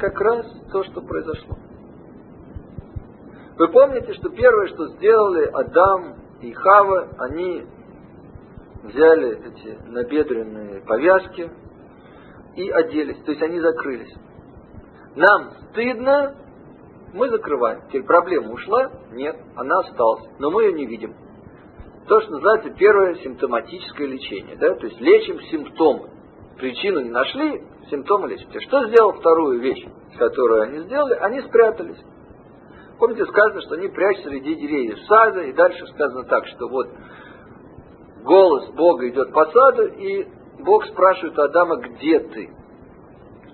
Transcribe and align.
как 0.00 0.20
раз 0.20 0.46
то, 0.72 0.82
что 0.84 1.02
произошло. 1.02 1.56
Вы 3.56 3.68
помните, 3.68 4.14
что 4.14 4.30
первое, 4.30 4.68
что 4.68 4.88
сделали 4.96 5.44
Адам 5.52 6.16
и 6.40 6.52
Хава, 6.52 7.10
они 7.18 7.66
взяли 8.82 9.38
эти 9.46 9.78
набедренные 9.86 10.80
повязки 10.82 11.50
и 12.56 12.70
оделись, 12.70 13.22
то 13.24 13.32
есть 13.32 13.42
они 13.42 13.60
закрылись. 13.60 14.14
Нам 15.14 15.50
стыдно, 15.70 16.36
мы 17.12 17.28
закрываем. 17.28 17.82
Теперь 17.88 18.04
проблема 18.04 18.52
ушла? 18.52 18.90
Нет, 19.12 19.36
она 19.56 19.80
осталась, 19.80 20.24
но 20.38 20.50
мы 20.50 20.64
ее 20.64 20.72
не 20.72 20.86
видим. 20.86 21.14
То, 22.06 22.20
что 22.22 22.30
называется 22.32 22.70
первое 22.70 23.14
симптоматическое 23.16 24.06
лечение. 24.06 24.56
Да? 24.56 24.74
То 24.74 24.86
есть 24.86 25.00
лечим 25.00 25.38
симптомы. 25.42 26.10
Причину 26.60 27.00
не 27.00 27.10
нашли, 27.10 27.62
симптомы 27.90 28.28
лечим. 28.28 28.48
Теперь, 28.50 28.68
что 28.68 28.86
сделал 28.88 29.12
вторую 29.14 29.60
вещь, 29.60 29.82
которую 30.18 30.62
они 30.62 30.80
сделали? 30.80 31.14
Они 31.14 31.40
спрятались. 31.40 31.98
Помните, 32.98 33.24
сказано, 33.24 33.62
что 33.62 33.76
они 33.76 33.88
прячутся 33.88 34.28
среди 34.28 34.54
деревьев 34.56 34.98
сада, 35.08 35.40
и 35.40 35.52
дальше 35.54 35.86
сказано 35.86 36.24
так, 36.24 36.46
что 36.48 36.68
вот 36.68 36.86
голос 38.24 38.68
Бога 38.72 39.08
идет 39.08 39.32
по 39.32 39.46
саду, 39.46 39.86
и 39.86 40.28
Бог 40.62 40.84
спрашивает 40.84 41.38
Адама, 41.38 41.76
где 41.76 42.18
ты? 42.20 42.50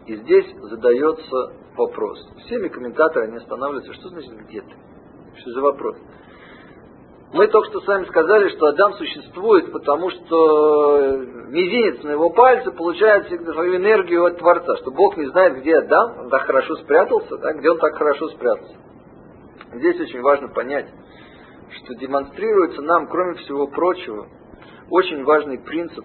И 0.06 0.16
здесь 0.16 0.46
задается 0.62 1.52
вопрос. 1.76 2.18
Всеми 2.46 2.66
комментаторы 2.66 3.30
не 3.30 3.36
останавливаются, 3.36 3.94
что 3.94 4.08
значит 4.08 4.32
где 4.48 4.62
ты? 4.62 4.74
Что 5.36 5.50
за 5.52 5.60
вопрос? 5.60 5.96
Мы 7.32 7.48
только 7.48 7.68
что 7.70 7.80
с 7.80 7.86
вами 7.86 8.04
сказали, 8.04 8.48
что 8.50 8.66
Адам 8.66 8.92
существует, 8.94 9.72
потому 9.72 10.10
что 10.10 11.18
мизинец 11.48 12.02
на 12.04 12.10
его 12.10 12.30
пальце 12.30 12.70
получает 12.70 13.26
свою 13.26 13.76
энергию 13.76 14.24
от 14.24 14.38
Творца, 14.38 14.76
что 14.76 14.92
Бог 14.92 15.16
не 15.16 15.26
знает, 15.26 15.58
где 15.58 15.76
Адам, 15.76 16.20
он 16.20 16.30
так 16.30 16.42
хорошо 16.42 16.76
спрятался, 16.76 17.36
да, 17.38 17.52
где 17.54 17.70
он 17.70 17.78
так 17.78 17.96
хорошо 17.96 18.28
спрятался. 18.28 18.76
Здесь 19.74 20.00
очень 20.00 20.22
важно 20.22 20.48
понять, 20.48 20.86
что 21.70 21.94
демонстрируется 21.96 22.80
нам, 22.82 23.08
кроме 23.08 23.34
всего 23.38 23.66
прочего, 23.66 24.28
очень 24.90 25.24
важный 25.24 25.58
принцип, 25.58 26.04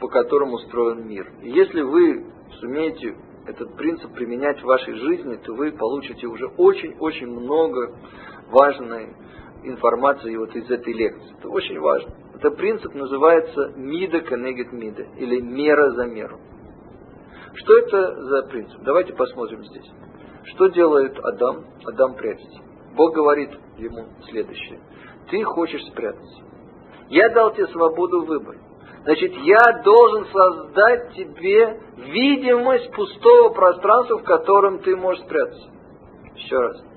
по 0.00 0.08
которому 0.08 0.54
устроен 0.54 1.08
мир. 1.08 1.28
И 1.42 1.50
если 1.50 1.82
вы 1.82 2.24
сумеете 2.60 3.16
этот 3.46 3.76
принцип 3.76 4.14
применять 4.14 4.60
в 4.60 4.64
вашей 4.64 4.94
жизни, 4.94 5.34
то 5.44 5.54
вы 5.54 5.72
получите 5.72 6.28
уже 6.28 6.46
очень-очень 6.56 7.26
много 7.26 7.98
важной 8.50 9.16
информации 9.64 10.36
вот 10.36 10.54
из 10.54 10.70
этой 10.70 10.92
лекции. 10.92 11.36
Это 11.38 11.48
очень 11.48 11.78
важно. 11.78 12.12
Этот 12.34 12.56
принцип 12.56 12.94
называется 12.94 13.72
мида 13.76 14.20
коннегет 14.20 14.72
мида, 14.72 15.02
или 15.16 15.40
мера 15.40 15.90
за 15.90 16.06
меру. 16.06 16.38
Что 17.54 17.78
это 17.78 18.14
за 18.24 18.42
принцип? 18.48 18.80
Давайте 18.82 19.12
посмотрим 19.12 19.64
здесь. 19.64 19.88
Что 20.44 20.68
делает 20.68 21.18
Адам? 21.18 21.64
Адам 21.84 22.14
прячется. 22.14 22.60
Бог 22.96 23.14
говорит 23.14 23.50
ему 23.78 24.08
следующее. 24.28 24.80
Ты 25.30 25.42
хочешь 25.44 25.84
спрятаться. 25.86 26.42
Я 27.08 27.28
дал 27.30 27.52
тебе 27.52 27.66
свободу 27.68 28.24
выбора. 28.24 28.58
Значит, 29.04 29.32
я 29.34 29.82
должен 29.82 30.26
создать 30.26 31.14
тебе 31.14 31.80
видимость 31.96 32.92
пустого 32.92 33.52
пространства, 33.52 34.18
в 34.18 34.24
котором 34.24 34.78
ты 34.80 34.96
можешь 34.96 35.22
спрятаться. 35.24 35.70
Еще 36.36 36.56
раз. 36.56 36.91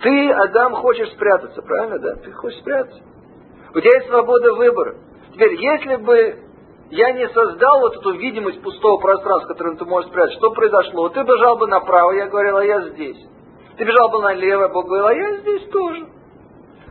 Ты, 0.00 0.30
Адам, 0.30 0.74
хочешь 0.74 1.10
спрятаться, 1.12 1.62
правильно, 1.62 1.98
да? 1.98 2.16
Ты 2.16 2.32
хочешь 2.32 2.58
спрятаться. 2.60 3.00
У 3.74 3.80
тебя 3.80 3.90
есть 3.94 4.08
свобода 4.08 4.54
выбора. 4.54 4.96
Теперь, 5.32 5.54
если 5.54 5.96
бы 5.96 6.38
я 6.90 7.12
не 7.12 7.28
создал 7.28 7.80
вот 7.80 7.96
эту 7.96 8.12
видимость 8.12 8.62
пустого 8.62 9.00
пространства, 9.00 9.46
в 9.46 9.52
котором 9.52 9.76
ты 9.76 9.84
можешь 9.84 10.10
спрятаться, 10.10 10.38
что 10.38 10.50
произошло? 10.52 11.08
Ты 11.08 11.22
бежал 11.22 11.56
бы 11.56 11.66
направо, 11.66 12.12
я 12.12 12.26
говорил, 12.26 12.56
а 12.58 12.64
я 12.64 12.82
здесь. 12.90 13.16
Ты 13.76 13.84
бежал 13.84 14.10
бы 14.10 14.22
налево, 14.22 14.68
Бог 14.68 14.86
говорил, 14.86 15.06
а 15.06 15.14
я 15.14 15.36
здесь 15.38 15.68
тоже. 15.70 16.06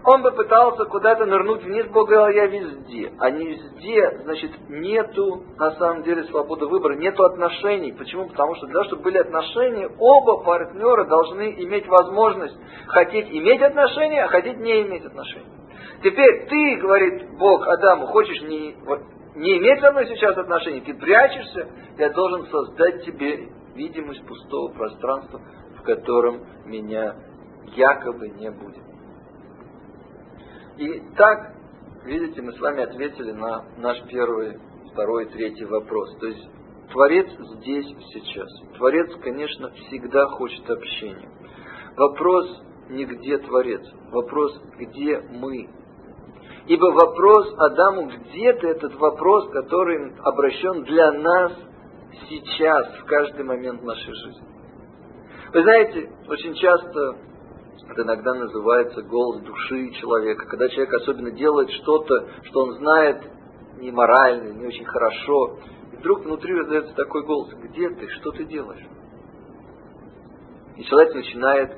Он 0.06 0.22
бы 0.22 0.32
пытался 0.32 0.84
куда-то 0.86 1.26
нырнуть 1.26 1.64
вниз, 1.64 1.88
Бог 1.88 2.10
говорил, 2.10 2.36
я 2.36 2.48
везде. 2.48 3.14
А 3.20 3.32
не 3.32 3.46
везде, 3.46 4.20
значит, 4.24 4.52
нету 4.68 5.44
на 5.58 5.72
самом 5.72 6.04
деле 6.04 6.26
свободы 6.26 6.66
выбора, 6.66 6.96
нету 6.96 7.24
отношений. 7.24 7.94
Почему? 7.94 8.28
Потому 8.28 8.56
что 8.56 8.66
для 8.66 8.74
того, 8.74 8.86
чтобы 8.86 9.04
были 9.04 9.18
отношения, 9.20 9.90
оба 9.98 10.44
партнера 10.44 11.06
должны 11.06 11.54
иметь 11.64 11.88
возможность 11.88 12.58
хотеть 12.88 13.30
иметь 13.32 13.62
отношения, 13.62 14.26
а 14.26 14.28
хотеть 14.28 14.58
не 14.58 14.82
иметь 14.82 15.06
отношения. 15.06 15.48
Теперь 16.04 16.48
ты, 16.50 16.76
говорит 16.82 17.38
Бог 17.38 17.66
Адаму, 17.66 18.08
хочешь 18.08 18.42
не, 18.42 18.76
вот, 18.86 19.00
не 19.36 19.58
иметь 19.58 19.80
со 19.80 19.92
мной 19.92 20.06
сейчас 20.08 20.38
отношений, 20.38 20.82
ты 20.82 20.94
прячешься, 20.96 21.70
я 21.98 22.10
должен 22.10 22.46
создать 22.48 23.06
тебе 23.06 23.48
видимость 23.74 24.26
пустого 24.28 24.74
пространства, 24.74 25.40
в 25.78 25.84
котором 25.84 26.42
меня 26.66 27.16
якобы 27.74 28.28
не 28.32 28.52
будет. 28.52 28.93
И 30.78 31.02
так, 31.16 31.56
видите, 32.06 32.42
мы 32.42 32.54
с 32.54 32.60
вами 32.60 32.84
ответили 32.84 33.32
на 33.32 33.66
наш 33.78 34.02
первый, 34.08 34.58
второй, 34.92 35.26
третий 35.28 35.66
вопрос. 35.66 36.18
То 36.20 36.28
есть 36.28 36.50
Творец 36.92 37.28
здесь, 37.58 37.86
сейчас. 38.14 38.50
Творец, 38.78 39.10
конечно, 39.22 39.70
всегда 39.72 40.28
хочет 40.28 40.70
общения. 40.70 41.30
Вопрос 41.96 42.64
не 42.90 43.06
где 43.06 43.38
Творец, 43.38 43.82
вопрос 44.12 44.60
где 44.78 45.20
мы. 45.20 45.70
Ибо 46.66 46.86
вопрос 46.86 47.54
Адаму, 47.58 48.08
где 48.08 48.54
ты 48.54 48.68
этот 48.68 48.96
вопрос, 48.96 49.50
который 49.52 50.14
обращен 50.20 50.84
для 50.84 51.12
нас 51.12 51.54
сейчас, 52.30 52.88
в 53.00 53.06
каждый 53.06 53.44
момент 53.44 53.84
нашей 53.84 54.14
жизни. 54.14 54.48
Вы 55.54 55.62
знаете, 55.62 56.10
очень 56.28 56.56
часто 56.56 57.18
это 57.90 58.02
иногда 58.02 58.34
называется 58.34 59.02
голос 59.04 59.42
души 59.42 59.92
человека, 59.92 60.46
когда 60.46 60.68
человек 60.70 60.94
особенно 60.94 61.32
делает 61.32 61.70
что-то, 61.72 62.28
что 62.44 62.64
он 62.64 62.74
знает 62.74 63.24
неморально, 63.78 64.54
не 64.54 64.66
очень 64.66 64.86
хорошо, 64.86 65.60
и 65.92 65.98
вдруг 65.98 66.24
внутри 66.24 66.54
раздается 66.56 66.94
такой 66.96 67.24
голос, 67.24 67.54
где 67.56 67.90
ты, 67.90 68.08
что 68.10 68.32
ты 68.32 68.46
делаешь? 68.46 68.86
И 70.78 70.84
человек 70.84 71.14
начинает 71.14 71.78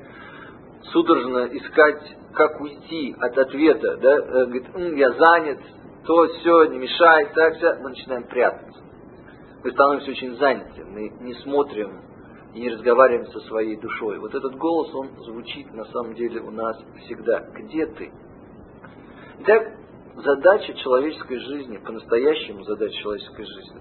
судорожно 0.92 1.46
искать, 1.56 2.16
как 2.32 2.60
уйти 2.60 3.14
от 3.18 3.36
ответа, 3.36 3.96
да, 3.96 4.16
э, 4.16 4.44
говорит, 4.44 4.66
М, 4.74 4.96
я 4.96 5.10
занят, 5.12 5.58
то, 6.06 6.26
все, 6.28 6.64
не 6.64 6.78
мешай, 6.78 7.32
так, 7.34 7.56
все, 7.56 7.74
мы 7.80 7.90
начинаем 7.90 8.24
прятаться. 8.24 8.80
Мы 9.64 9.72
становимся 9.72 10.10
очень 10.10 10.36
заняты, 10.36 10.84
мы 10.84 11.08
не 11.20 11.34
смотрим 11.34 12.00
и 12.56 12.60
не 12.60 12.70
разговариваем 12.70 13.26
со 13.26 13.40
своей 13.40 13.76
душой. 13.76 14.18
Вот 14.18 14.34
этот 14.34 14.56
голос, 14.56 14.94
он 14.94 15.08
звучит 15.24 15.72
на 15.74 15.84
самом 15.84 16.14
деле 16.14 16.40
у 16.40 16.50
нас 16.50 16.74
всегда. 17.04 17.40
Где 17.52 17.84
ты? 17.84 18.10
Итак, 19.40 19.74
задача 20.14 20.72
человеческой 20.72 21.38
жизни, 21.38 21.76
по-настоящему 21.76 22.64
задача 22.64 22.94
человеческой 22.94 23.44
жизни, 23.44 23.80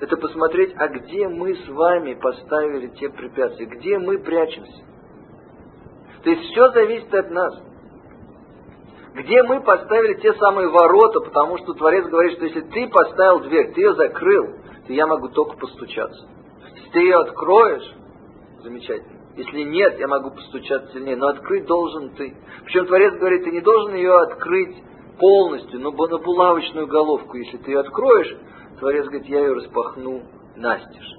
это 0.00 0.16
посмотреть, 0.16 0.74
а 0.76 0.86
где 0.86 1.26
мы 1.26 1.56
с 1.56 1.68
вами 1.68 2.14
поставили 2.14 2.86
те 3.00 3.08
препятствия, 3.08 3.66
где 3.66 3.98
мы 3.98 4.18
прячемся. 4.20 4.84
То 6.22 6.30
есть 6.30 6.42
все 6.52 6.68
зависит 6.70 7.12
от 7.12 7.30
нас. 7.30 7.60
Где 9.14 9.42
мы 9.42 9.60
поставили 9.64 10.20
те 10.20 10.34
самые 10.34 10.68
ворота, 10.68 11.18
потому 11.18 11.58
что 11.58 11.74
Творец 11.74 12.06
говорит, 12.06 12.34
что 12.34 12.44
если 12.44 12.60
ты 12.60 12.88
поставил 12.88 13.40
дверь, 13.40 13.72
ты 13.72 13.80
ее 13.80 13.94
закрыл, 13.94 14.44
то 14.86 14.92
я 14.92 15.08
могу 15.08 15.30
только 15.30 15.56
постучаться. 15.56 16.28
Ты 16.92 17.00
ее 17.00 17.16
откроешь, 17.16 17.94
замечательно. 18.62 19.18
Если 19.36 19.62
нет, 19.62 19.98
я 19.98 20.08
могу 20.08 20.30
постучать 20.30 20.90
сильнее, 20.92 21.16
но 21.16 21.28
открыть 21.28 21.66
должен 21.66 22.10
ты. 22.14 22.36
Причем 22.64 22.86
Творец 22.86 23.14
говорит, 23.14 23.44
ты 23.44 23.52
не 23.52 23.60
должен 23.60 23.94
ее 23.94 24.12
открыть 24.12 24.76
полностью, 25.18 25.80
но 25.80 25.92
на 25.92 26.18
булавочную 26.18 26.86
головку. 26.88 27.36
Если 27.36 27.56
ты 27.58 27.70
ее 27.70 27.80
откроешь, 27.80 28.36
Творец 28.80 29.04
говорит, 29.06 29.26
я 29.26 29.40
ее 29.40 29.52
распахну 29.52 30.22
настежь. 30.56 31.18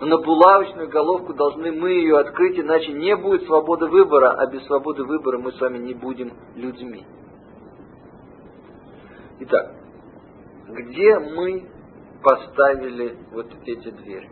Но 0.00 0.06
на 0.06 0.18
булавочную 0.18 0.88
головку 0.88 1.32
должны 1.34 1.70
мы 1.70 1.90
ее 1.90 2.18
открыть, 2.18 2.58
иначе 2.58 2.92
не 2.92 3.14
будет 3.16 3.44
свободы 3.44 3.86
выбора, 3.86 4.32
а 4.32 4.46
без 4.46 4.64
свободы 4.66 5.04
выбора 5.04 5.38
мы 5.38 5.52
с 5.52 5.60
вами 5.60 5.78
не 5.78 5.94
будем 5.94 6.32
людьми. 6.56 7.04
Итак, 9.40 9.76
где 10.68 11.18
мы 11.18 11.68
поставили 12.22 13.16
вот 13.32 13.46
эти 13.66 13.90
двери? 13.90 14.30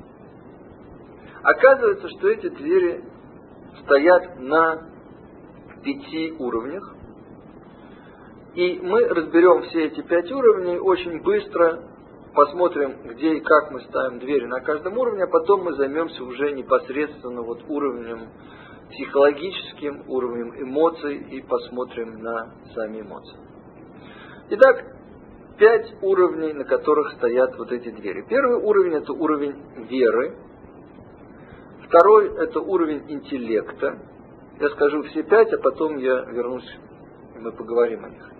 Оказывается, 1.42 2.08
что 2.08 2.28
эти 2.28 2.48
двери 2.48 3.04
стоят 3.82 4.38
на 4.38 4.92
пяти 5.82 6.34
уровнях. 6.38 6.94
И 8.54 8.78
мы 8.82 9.08
разберем 9.08 9.62
все 9.62 9.86
эти 9.86 10.02
пять 10.02 10.30
уровней 10.30 10.78
очень 10.78 11.22
быстро, 11.22 11.88
посмотрим, 12.34 13.02
где 13.04 13.34
и 13.34 13.40
как 13.40 13.70
мы 13.70 13.80
ставим 13.80 14.18
двери 14.18 14.46
на 14.46 14.60
каждом 14.60 14.96
уровне, 14.98 15.24
а 15.24 15.26
потом 15.26 15.64
мы 15.64 15.72
займемся 15.74 16.22
уже 16.22 16.52
непосредственно 16.52 17.42
вот 17.42 17.62
уровнем 17.68 18.28
психологическим, 18.90 20.04
уровнем 20.08 20.62
эмоций 20.62 21.16
и 21.16 21.40
посмотрим 21.40 22.22
на 22.22 22.54
сами 22.74 23.00
эмоции. 23.00 23.38
Итак, 24.50 24.84
пять 25.58 25.94
уровней, 26.02 26.52
на 26.52 26.64
которых 26.64 27.12
стоят 27.12 27.56
вот 27.56 27.72
эти 27.72 27.90
двери. 27.90 28.24
Первый 28.28 28.62
уровень 28.62 28.96
это 28.96 29.12
уровень 29.14 29.86
веры, 29.88 30.36
Второй– 31.92 32.34
это 32.38 32.58
уровень 32.58 33.04
интеллекта. 33.06 33.98
Я 34.58 34.70
скажу 34.70 35.02
все 35.02 35.24
пять, 35.24 35.52
а 35.52 35.58
потом 35.58 35.98
я 35.98 36.24
вернусь, 36.24 36.66
и 37.34 37.38
мы 37.38 37.52
поговорим 37.52 38.02
о 38.06 38.08
них. 38.08 38.30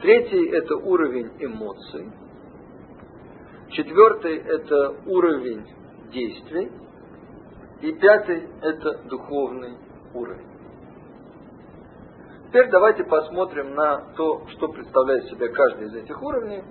Третий– 0.00 0.48
это 0.50 0.76
уровень 0.76 1.30
эмоций. 1.38 2.10
Четвертый– 3.68 4.36
это 4.38 4.96
уровень 5.04 5.66
действий. 6.10 6.72
И 7.82 7.92
пятый– 7.92 8.48
это 8.62 9.02
духовный 9.10 9.76
уровень. 10.14 10.48
Теперь 12.48 12.70
давайте 12.70 13.04
посмотрим 13.04 13.74
на 13.74 14.14
то, 14.14 14.46
что 14.54 14.68
представляет 14.68 15.24
себя 15.24 15.48
каждый 15.48 15.88
из 15.88 15.96
этих 15.96 16.22
уровней 16.22 16.62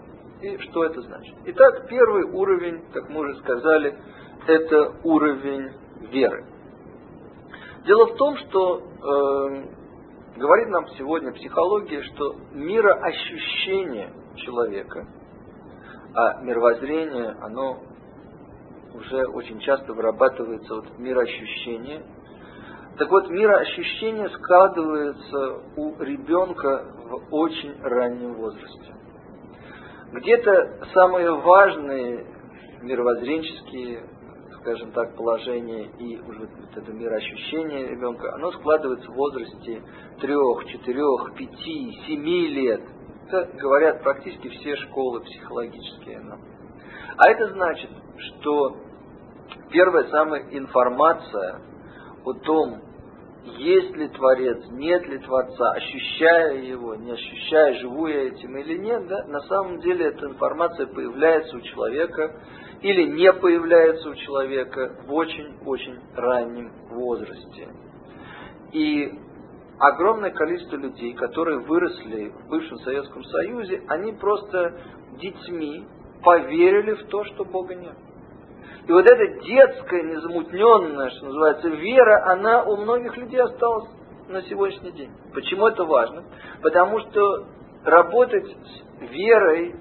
и 0.41 0.57
что 0.57 0.85
это 0.85 1.01
значит. 1.01 1.35
Итак, 1.45 1.87
первый 1.87 2.23
уровень, 2.23 2.83
как 2.93 3.09
мы 3.09 3.19
уже 3.19 3.35
сказали, 3.41 3.95
это 4.47 4.95
уровень 5.03 5.84
веры. 6.01 6.45
Дело 7.85 8.07
в 8.07 8.15
том, 8.15 8.37
что 8.37 8.79
э, 8.79 10.37
говорит 10.37 10.69
нам 10.69 10.87
сегодня 10.97 11.31
психология, 11.33 12.01
что 12.03 12.35
мироощущение 12.53 14.11
человека, 14.37 15.07
а 16.13 16.41
мировоззрение, 16.41 17.35
оно 17.41 17.79
уже 18.95 19.25
очень 19.27 19.59
часто 19.59 19.93
вырабатывается 19.93 20.75
вот 20.75 20.97
мироощущение. 20.97 22.03
Так 22.97 23.11
вот, 23.11 23.29
мироощущение 23.29 24.29
складывается 24.29 25.61
у 25.75 26.01
ребенка 26.01 26.85
в 27.03 27.33
очень 27.35 27.79
раннем 27.81 28.35
возрасте. 28.35 28.95
Где-то 30.13 30.87
самые 30.93 31.31
важные 31.31 32.25
мировоззренческие 32.81 34.03
скажем 34.65 34.91
так, 34.93 35.15
положение 35.15 35.91
и 35.99 36.19
уже 36.21 36.39
вот 36.39 36.75
это 36.75 36.91
мироощущение 36.91 37.87
ребенка, 37.87 38.33
оно 38.33 38.51
складывается 38.53 39.11
в 39.11 39.13
возрасте 39.13 39.83
трех, 40.19 40.65
четырех, 40.65 41.35
пяти, 41.35 41.91
семи 42.07 42.47
лет. 42.47 42.81
Это 43.27 43.47
говорят 43.59 44.01
практически 44.01 44.49
все 44.49 44.75
школы 44.77 45.21
психологические. 45.21 46.19
А 47.17 47.29
это 47.29 47.53
значит, 47.53 47.91
что 48.17 48.77
первая 49.69 50.05
самая 50.05 50.47
информация 50.49 51.61
о 52.25 52.33
том, 52.33 52.81
есть 53.57 53.95
ли 53.95 54.07
Творец, 54.07 54.65
нет 54.71 55.07
ли 55.07 55.19
Творца, 55.19 55.73
ощущая 55.73 56.55
его, 56.63 56.95
не 56.95 57.11
ощущая, 57.11 57.75
живу 57.81 58.07
я 58.07 58.29
этим 58.29 58.57
или 58.57 58.79
нет, 58.79 59.07
да, 59.07 59.25
на 59.25 59.41
самом 59.41 59.79
деле 59.81 60.07
эта 60.07 60.25
информация 60.25 60.87
появляется 60.87 61.55
у 61.55 61.61
человека 61.61 62.41
или 62.85 63.01
не 63.05 63.33
появляется 63.33 64.07
у 64.07 64.13
человека 64.13 64.95
в 65.07 65.11
очень-очень 65.11 65.97
раннем 66.15 66.71
возрасте. 66.91 67.67
И 68.73 69.11
огромное 69.79 70.29
количество 70.29 70.75
людей, 70.75 71.15
которые 71.15 71.61
выросли 71.61 72.29
в 72.29 72.47
бывшем 72.47 72.77
Советском 72.77 73.23
Союзе, 73.23 73.81
они 73.87 74.13
просто 74.13 74.79
детьми 75.19 75.87
поверили 76.23 76.93
в 76.93 77.07
то, 77.07 77.23
что 77.23 77.43
Бога 77.43 77.73
нет. 77.73 77.95
И 78.87 78.91
вот 78.91 79.03
эта 79.03 79.41
детская, 79.41 80.03
незамутненная, 80.03 81.09
что 81.09 81.25
называется, 81.25 81.69
вера, 81.69 82.33
она 82.33 82.65
у 82.65 82.77
многих 82.77 83.17
людей 83.17 83.41
осталась 83.41 83.89
на 84.29 84.43
сегодняшний 84.43 84.91
день. 84.91 85.11
Почему 85.33 85.65
это 85.65 85.85
важно? 85.85 86.23
Потому 86.61 86.99
что 86.99 87.47
работать 87.83 88.45
с 88.45 89.01
верой 89.09 89.73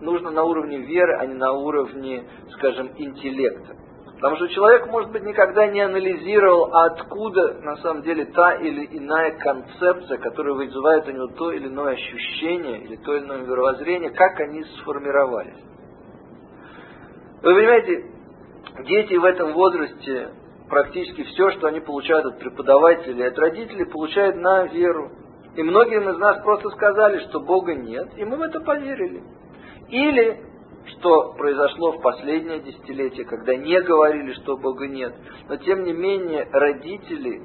нужно 0.00 0.30
на 0.30 0.44
уровне 0.44 0.78
веры, 0.78 1.16
а 1.18 1.26
не 1.26 1.34
на 1.34 1.52
уровне, 1.52 2.24
скажем, 2.52 2.90
интеллекта. 2.96 3.76
Потому 4.18 4.36
что 4.36 4.48
человек, 4.48 4.88
может 4.88 5.12
быть, 5.12 5.22
никогда 5.22 5.68
не 5.68 5.80
анализировал, 5.80 6.74
откуда 6.74 7.54
на 7.62 7.76
самом 7.76 8.02
деле 8.02 8.24
та 8.24 8.54
или 8.54 8.84
иная 8.98 9.38
концепция, 9.38 10.18
которая 10.18 10.54
вызывает 10.54 11.06
у 11.06 11.12
него 11.12 11.28
то 11.28 11.52
или 11.52 11.68
иное 11.68 11.92
ощущение, 11.92 12.80
или 12.82 12.96
то 12.96 13.14
или 13.14 13.24
иное 13.24 13.42
мировоззрение, 13.42 14.10
как 14.10 14.40
они 14.40 14.64
сформировались. 14.80 15.62
Вы 17.42 17.54
понимаете, 17.54 18.06
дети 18.86 19.14
в 19.14 19.24
этом 19.24 19.52
возрасте 19.52 20.30
практически 20.68 21.22
все, 21.22 21.50
что 21.52 21.68
они 21.68 21.78
получают 21.78 22.26
от 22.26 22.38
преподавателей, 22.40 23.28
от 23.28 23.38
родителей, 23.38 23.84
получают 23.84 24.34
на 24.34 24.64
веру. 24.64 25.12
И 25.54 25.62
многим 25.62 26.08
из 26.10 26.18
нас 26.18 26.42
просто 26.42 26.70
сказали, 26.70 27.20
что 27.28 27.38
Бога 27.38 27.74
нет, 27.74 28.08
и 28.16 28.24
мы 28.24 28.36
в 28.36 28.42
это 28.42 28.60
поверили. 28.60 29.22
Или, 29.90 30.40
что 30.86 31.32
произошло 31.32 31.92
в 31.92 32.00
последнее 32.00 32.60
десятилетие, 32.60 33.24
когда 33.24 33.56
не 33.56 33.80
говорили, 33.80 34.32
что 34.34 34.56
Бога 34.56 34.86
нет, 34.86 35.14
но 35.48 35.56
тем 35.56 35.84
не 35.84 35.92
менее 35.92 36.48
родители, 36.50 37.42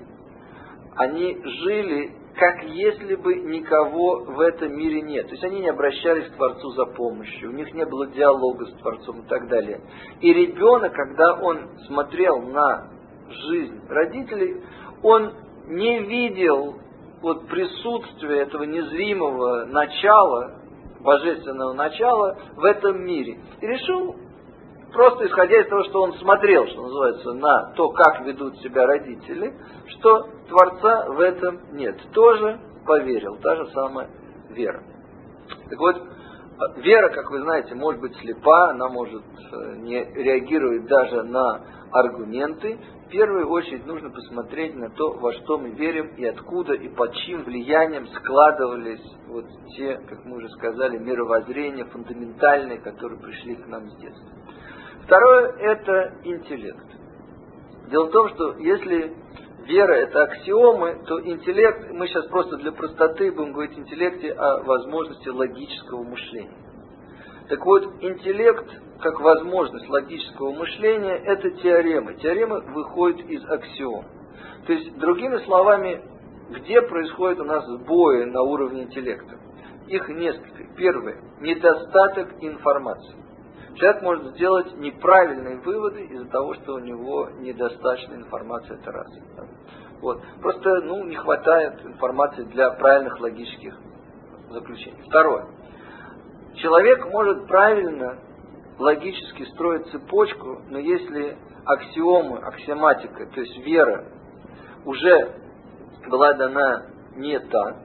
они 0.95 1.41
жили 1.43 2.23
как 2.35 2.63
если 2.63 3.15
бы 3.15 3.35
никого 3.35 4.23
в 4.25 4.39
этом 4.39 4.75
мире 4.75 5.01
нет. 5.01 5.27
То 5.27 5.33
есть 5.33 5.43
они 5.43 5.59
не 5.59 5.69
обращались 5.69 6.27
к 6.29 6.35
Творцу 6.35 6.71
за 6.71 6.85
помощью, 6.85 7.49
у 7.49 7.53
них 7.53 7.71
не 7.73 7.85
было 7.85 8.07
диалога 8.07 8.65
с 8.65 8.73
Творцом 8.79 9.21
и 9.21 9.27
так 9.27 9.47
далее. 9.49 9.81
И 10.21 10.33
ребенок, 10.33 10.93
когда 10.93 11.35
он 11.41 11.69
смотрел 11.87 12.41
на 12.41 12.89
жизнь 13.27 13.79
родителей, 13.87 14.63
он 15.03 15.33
не 15.67 15.99
видел 15.99 16.75
вот 17.21 17.47
присутствия 17.47 18.41
этого 18.41 18.63
незримого 18.63 19.65
начала, 19.65 20.62
божественного 21.03 21.73
начала 21.73 22.37
в 22.55 22.63
этом 22.63 23.03
мире. 23.03 23.39
И 23.61 23.67
решил, 23.67 24.15
просто 24.91 25.27
исходя 25.27 25.61
из 25.61 25.67
того, 25.67 25.83
что 25.83 26.01
он 26.01 26.13
смотрел, 26.13 26.65
что 26.67 26.81
называется, 26.81 27.33
на 27.33 27.73
то, 27.73 27.89
как 27.89 28.25
ведут 28.25 28.57
себя 28.59 28.85
родители, 28.85 29.53
что 29.87 30.27
Творца 30.47 31.05
в 31.09 31.19
этом 31.19 31.59
нет. 31.73 31.97
Тоже 32.13 32.59
поверил, 32.85 33.37
та 33.37 33.55
же 33.55 33.67
самая 33.71 34.09
вера. 34.49 34.83
Так 35.69 35.79
вот, 35.79 36.01
вера, 36.77 37.09
как 37.09 37.29
вы 37.31 37.41
знаете, 37.41 37.75
может 37.75 38.01
быть 38.01 38.15
слепа, 38.17 38.69
она 38.69 38.89
может 38.89 39.23
э, 39.23 39.75
не 39.77 40.03
реагировать 40.03 40.85
даже 40.85 41.23
на 41.23 41.61
аргументы, 41.91 42.79
первую 43.13 43.47
очередь 43.47 43.85
нужно 43.85 44.09
посмотреть 44.09 44.75
на 44.75 44.89
то, 44.89 45.11
во 45.13 45.31
что 45.33 45.59
мы 45.59 45.69
верим 45.69 46.15
и 46.17 46.25
откуда 46.25 46.73
и 46.73 46.89
под 46.89 47.13
чьим 47.13 47.43
влиянием 47.43 48.07
складывались 48.07 49.05
вот 49.27 49.45
те, 49.77 49.97
как 50.09 50.25
мы 50.25 50.37
уже 50.37 50.49
сказали, 50.49 50.97
мировоззрения 50.97 51.85
фундаментальные, 51.85 52.79
которые 52.79 53.19
пришли 53.21 53.55
к 53.55 53.67
нам 53.67 53.87
с 53.87 53.95
детства. 53.97 54.29
Второе– 55.03 55.51
это 55.59 56.15
интеллект. 56.23 56.87
Дело 57.91 58.07
в 58.07 58.11
том, 58.11 58.29
что 58.29 58.57
если 58.57 59.15
вера– 59.65 59.93
это 59.93 60.23
аксиомы, 60.23 61.03
то 61.05 61.19
интеллект, 61.21 61.91
мы 61.91 62.07
сейчас 62.07 62.25
просто 62.27 62.57
для 62.57 62.71
простоты 62.71 63.31
будем 63.31 63.53
говорить 63.53 63.77
интеллекте 63.77 64.31
о 64.31 64.63
возможности 64.63 65.29
логического 65.29 66.03
мышления. 66.03 66.57
Так 67.49 67.65
вот, 67.65 67.83
интеллект 68.01 68.65
как 68.99 69.19
возможность 69.19 69.89
логического 69.89 70.53
мышления– 70.53 71.15
это 71.25 71.49
теоремы. 71.51 72.15
Теоремы 72.15 72.61
выходят 72.73 73.19
из 73.27 73.43
аксиом. 73.49 74.05
То 74.65 74.73
есть, 74.73 74.97
другими 74.97 75.37
словами, 75.45 76.01
где 76.51 76.81
происходит 76.81 77.39
у 77.41 77.43
нас 77.43 77.65
сбои 77.65 78.23
на 78.23 78.41
уровне 78.43 78.83
интеллекта? 78.83 79.37
Их 79.87 80.07
несколько. 80.07 80.63
Первое– 80.77 81.17
недостаток 81.41 82.29
информации. 82.41 83.22
Человек 83.75 84.01
может 84.03 84.35
сделать 84.35 84.77
неправильные 84.77 85.59
выводы 85.59 86.05
из-за 86.05 86.29
того, 86.29 86.53
что 86.55 86.75
у 86.75 86.79
него 86.79 87.29
недостаточно 87.39 88.15
информации, 88.15 88.79
это 88.79 88.91
раз. 88.91 89.07
Вот. 90.01 90.21
Просто 90.41 90.81
ну, 90.81 91.03
не 91.05 91.15
хватает 91.15 91.83
информации 91.85 92.43
для 92.43 92.69
правильных 92.71 93.19
логических 93.19 93.75
заключений. 94.49 95.01
Второе. 95.07 95.47
Человек 96.55 97.05
может 97.11 97.47
правильно 97.47 98.19
логически 98.77 99.43
строить 99.53 99.87
цепочку, 99.87 100.61
но 100.69 100.77
если 100.77 101.37
аксиомы, 101.65 102.37
аксиоматика, 102.39 103.25
то 103.27 103.41
есть 103.41 103.57
вера, 103.65 104.05
уже 104.85 105.35
была 106.09 106.33
дана 106.33 106.85
не 107.15 107.39
та, 107.39 107.77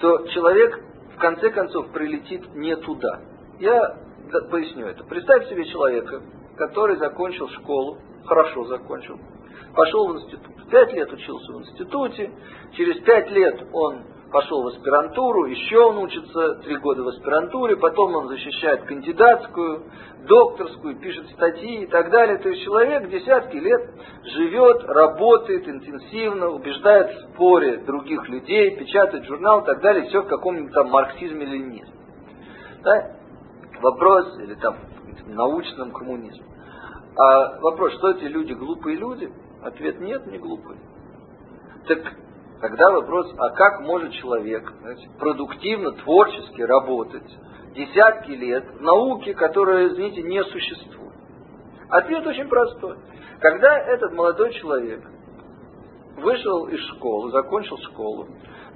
то 0.00 0.26
человек 0.28 0.80
в 1.14 1.18
конце 1.18 1.50
концов 1.50 1.92
прилетит 1.92 2.54
не 2.54 2.74
туда. 2.76 3.20
Я 3.60 4.03
поясню 4.50 4.86
это. 4.86 5.04
Представь 5.04 5.48
себе 5.48 5.64
человека, 5.66 6.22
который 6.56 6.96
закончил 6.96 7.48
школу, 7.48 7.98
хорошо 8.24 8.64
закончил, 8.64 9.18
пошел 9.74 10.08
в 10.08 10.16
институт. 10.16 10.54
Пять 10.70 10.92
лет 10.92 11.12
учился 11.12 11.52
в 11.52 11.60
институте, 11.60 12.32
через 12.72 13.00
пять 13.04 13.30
лет 13.30 13.62
он 13.72 14.04
пошел 14.34 14.64
в 14.64 14.66
аспирантуру, 14.66 15.44
еще 15.44 15.78
он 15.78 15.98
учится 15.98 16.56
три 16.64 16.76
года 16.78 17.04
в 17.04 17.08
аспирантуре, 17.08 17.76
потом 17.76 18.16
он 18.16 18.26
защищает 18.26 18.82
кандидатскую, 18.82 19.84
докторскую, 20.26 20.98
пишет 20.98 21.28
статьи 21.30 21.84
и 21.84 21.86
так 21.86 22.10
далее. 22.10 22.38
То 22.38 22.48
есть 22.48 22.64
человек 22.64 23.08
десятки 23.10 23.56
лет 23.56 23.90
живет, 24.24 24.84
работает 24.86 25.68
интенсивно, 25.68 26.48
убеждает 26.48 27.10
в 27.10 27.34
споре 27.34 27.76
других 27.86 28.28
людей, 28.28 28.76
печатает 28.76 29.24
журнал 29.24 29.60
и 29.60 29.66
так 29.66 29.80
далее, 29.80 30.08
все 30.08 30.22
в 30.22 30.26
каком-нибудь 30.26 30.72
там 30.72 30.90
марксизме-ленинизме. 30.90 31.94
Да? 32.82 33.16
Вопрос, 33.80 34.38
или 34.38 34.54
там 34.54 34.76
научном 35.26 35.92
коммунизме. 35.92 36.44
А 37.16 37.60
вопрос, 37.60 37.92
что 37.94 38.10
эти 38.10 38.24
люди 38.24 38.52
глупые 38.52 38.96
люди? 38.96 39.32
Ответ 39.62 40.00
нет, 40.00 40.26
не 40.26 40.38
глупые. 40.38 40.78
Так 41.86 41.98
тогда 42.60 42.90
вопрос, 42.90 43.32
а 43.38 43.50
как 43.50 43.80
может 43.80 44.12
человек 44.12 44.70
знаете, 44.80 45.08
продуктивно, 45.18 45.92
творчески 45.92 46.60
работать 46.62 47.30
десятки 47.74 48.30
лет 48.30 48.64
в 48.78 48.82
науке, 48.82 49.34
которая, 49.34 49.88
извините, 49.88 50.22
не 50.22 50.42
существует? 50.44 51.14
Ответ 51.88 52.26
очень 52.26 52.48
простой. 52.48 52.96
Когда 53.40 53.78
этот 53.78 54.12
молодой 54.12 54.52
человек 54.54 55.04
вышел 56.16 56.66
из 56.66 56.80
школы, 56.90 57.30
закончил 57.30 57.76
школу, 57.78 58.28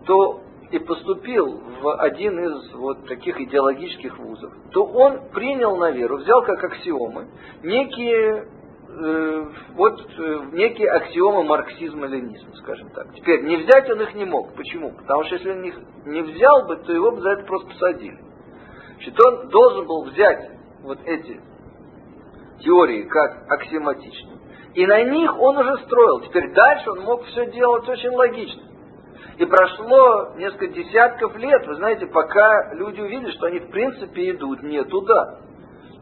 то 0.07 0.43
и 0.71 0.79
поступил 0.79 1.61
в 1.81 1.95
один 2.01 2.39
из 2.39 2.75
вот 2.75 3.07
таких 3.07 3.41
идеологических 3.41 4.19
вузов, 4.19 4.53
то 4.73 4.85
он 4.85 5.31
принял 5.31 5.77
на 5.77 5.91
веру, 5.91 6.19
взял 6.19 6.43
как 6.43 6.63
аксиомы 6.63 7.29
некие 7.63 8.49
э, 8.89 9.45
вот 9.75 10.01
э, 10.19 10.41
некие 10.53 10.91
аксиомы 10.91 11.45
марксизма-ленизма, 11.45 12.55
скажем 12.57 12.91
так. 12.91 13.15
Теперь 13.15 13.45
не 13.45 13.57
взять 13.57 13.89
он 13.91 14.03
их 14.03 14.15
не 14.15 14.27
мог. 14.27 14.55
Почему? 14.55 14.93
Потому 14.93 15.25
что 15.25 15.37
если 15.37 15.51
он 15.51 15.63
их 15.63 15.75
не 16.05 16.23
взял 16.23 16.67
бы, 16.67 16.77
то 16.77 16.93
его 16.93 17.13
бы 17.13 17.21
за 17.21 17.31
это 17.31 17.45
просто 17.45 17.69
посадили. 17.69 18.19
Значит, 18.97 19.25
он 19.25 19.49
должен 19.49 19.87
был 19.87 20.05
взять 20.05 20.51
вот 20.83 20.99
эти 21.05 21.41
теории 22.61 23.05
как 23.05 23.51
аксиоматичные. 23.51 24.39
И 24.75 24.87
на 24.87 25.03
них 25.03 25.35
он 25.39 25.57
уже 25.57 25.79
строил. 25.85 26.21
Теперь 26.21 26.53
дальше 26.53 26.91
он 26.91 27.01
мог 27.01 27.25
все 27.25 27.51
делать 27.51 27.89
очень 27.89 28.11
логично. 28.11 28.68
И 29.39 29.47
прошло 29.47 30.35
несколько 30.37 30.67
десятков 30.67 31.37
лет, 31.37 31.65
вы 31.65 31.77
знаете, 31.77 32.07
пока 32.07 32.75
люди 32.75 33.01
увидели, 33.01 33.31
что 33.31 33.47
они 33.47 33.61
в 33.61 33.71
принципе 33.71 34.33
идут 34.33 34.65
не 34.65 34.83
туда. 34.83 35.39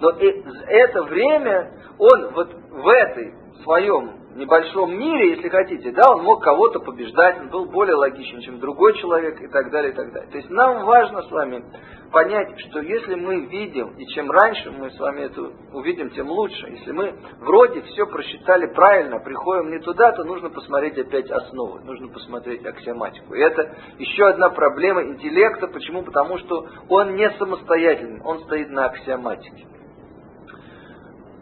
Но 0.01 0.11
и 0.11 0.43
это 0.69 1.03
время 1.03 1.71
он 1.99 2.33
вот 2.33 2.55
в 2.55 2.89
этой 2.89 3.35
своем 3.63 4.26
небольшом 4.37 4.99
мире, 4.99 5.31
если 5.31 5.49
хотите, 5.49 5.93
да, 5.93 6.15
он 6.15 6.23
мог 6.23 6.43
кого-то 6.43 6.81
побеждать, 6.81 7.39
он 7.41 7.49
был 7.49 7.67
более 7.67 7.97
логичен, 7.97 8.41
чем 8.41 8.61
другой 8.61 8.95
человек 8.99 9.41
и 9.41 9.49
так 9.49 9.71
далее, 9.71 9.93
и 9.93 9.95
так 9.95 10.13
далее. 10.13 10.31
То 10.31 10.39
есть 10.39 10.51
нам 10.51 10.85
важно 10.85 11.23
с 11.23 11.31
вами 11.31 11.65
понять, 12.11 12.59
что 12.61 12.81
если 12.81 13.15
мы 13.15 13.47
видим, 13.47 13.95
и 13.97 14.07
чем 14.07 14.31
раньше 14.31 14.71
мы 14.71 14.91
с 14.91 14.99
вами 14.99 15.23
это 15.23 15.51
увидим, 15.73 16.11
тем 16.11 16.29
лучше. 16.29 16.67
Если 16.69 16.93
мы 16.93 17.15
вроде 17.41 17.83
все 17.83 18.07
просчитали 18.07 18.67
правильно, 18.67 19.19
приходим 19.21 19.71
не 19.71 19.81
туда, 19.81 20.13
то 20.13 20.25
нужно 20.25 20.51
посмотреть 20.51 20.99
опять 20.99 21.31
основы, 21.31 21.81
нужно 21.85 22.09
посмотреть 22.09 22.65
аксиоматику. 22.65 23.35
И 23.35 23.41
это 23.41 23.77
еще 23.99 24.27
одна 24.27 24.51
проблема 24.51 25.05
интеллекта. 25.05 25.69
Почему? 25.69 26.03
Потому 26.03 26.39
что 26.39 26.67
он 26.89 27.17
не 27.17 27.31
самостоятельный, 27.33 28.23
он 28.23 28.41
стоит 28.45 28.71
на 28.71 28.87
аксиоматике. 28.87 29.67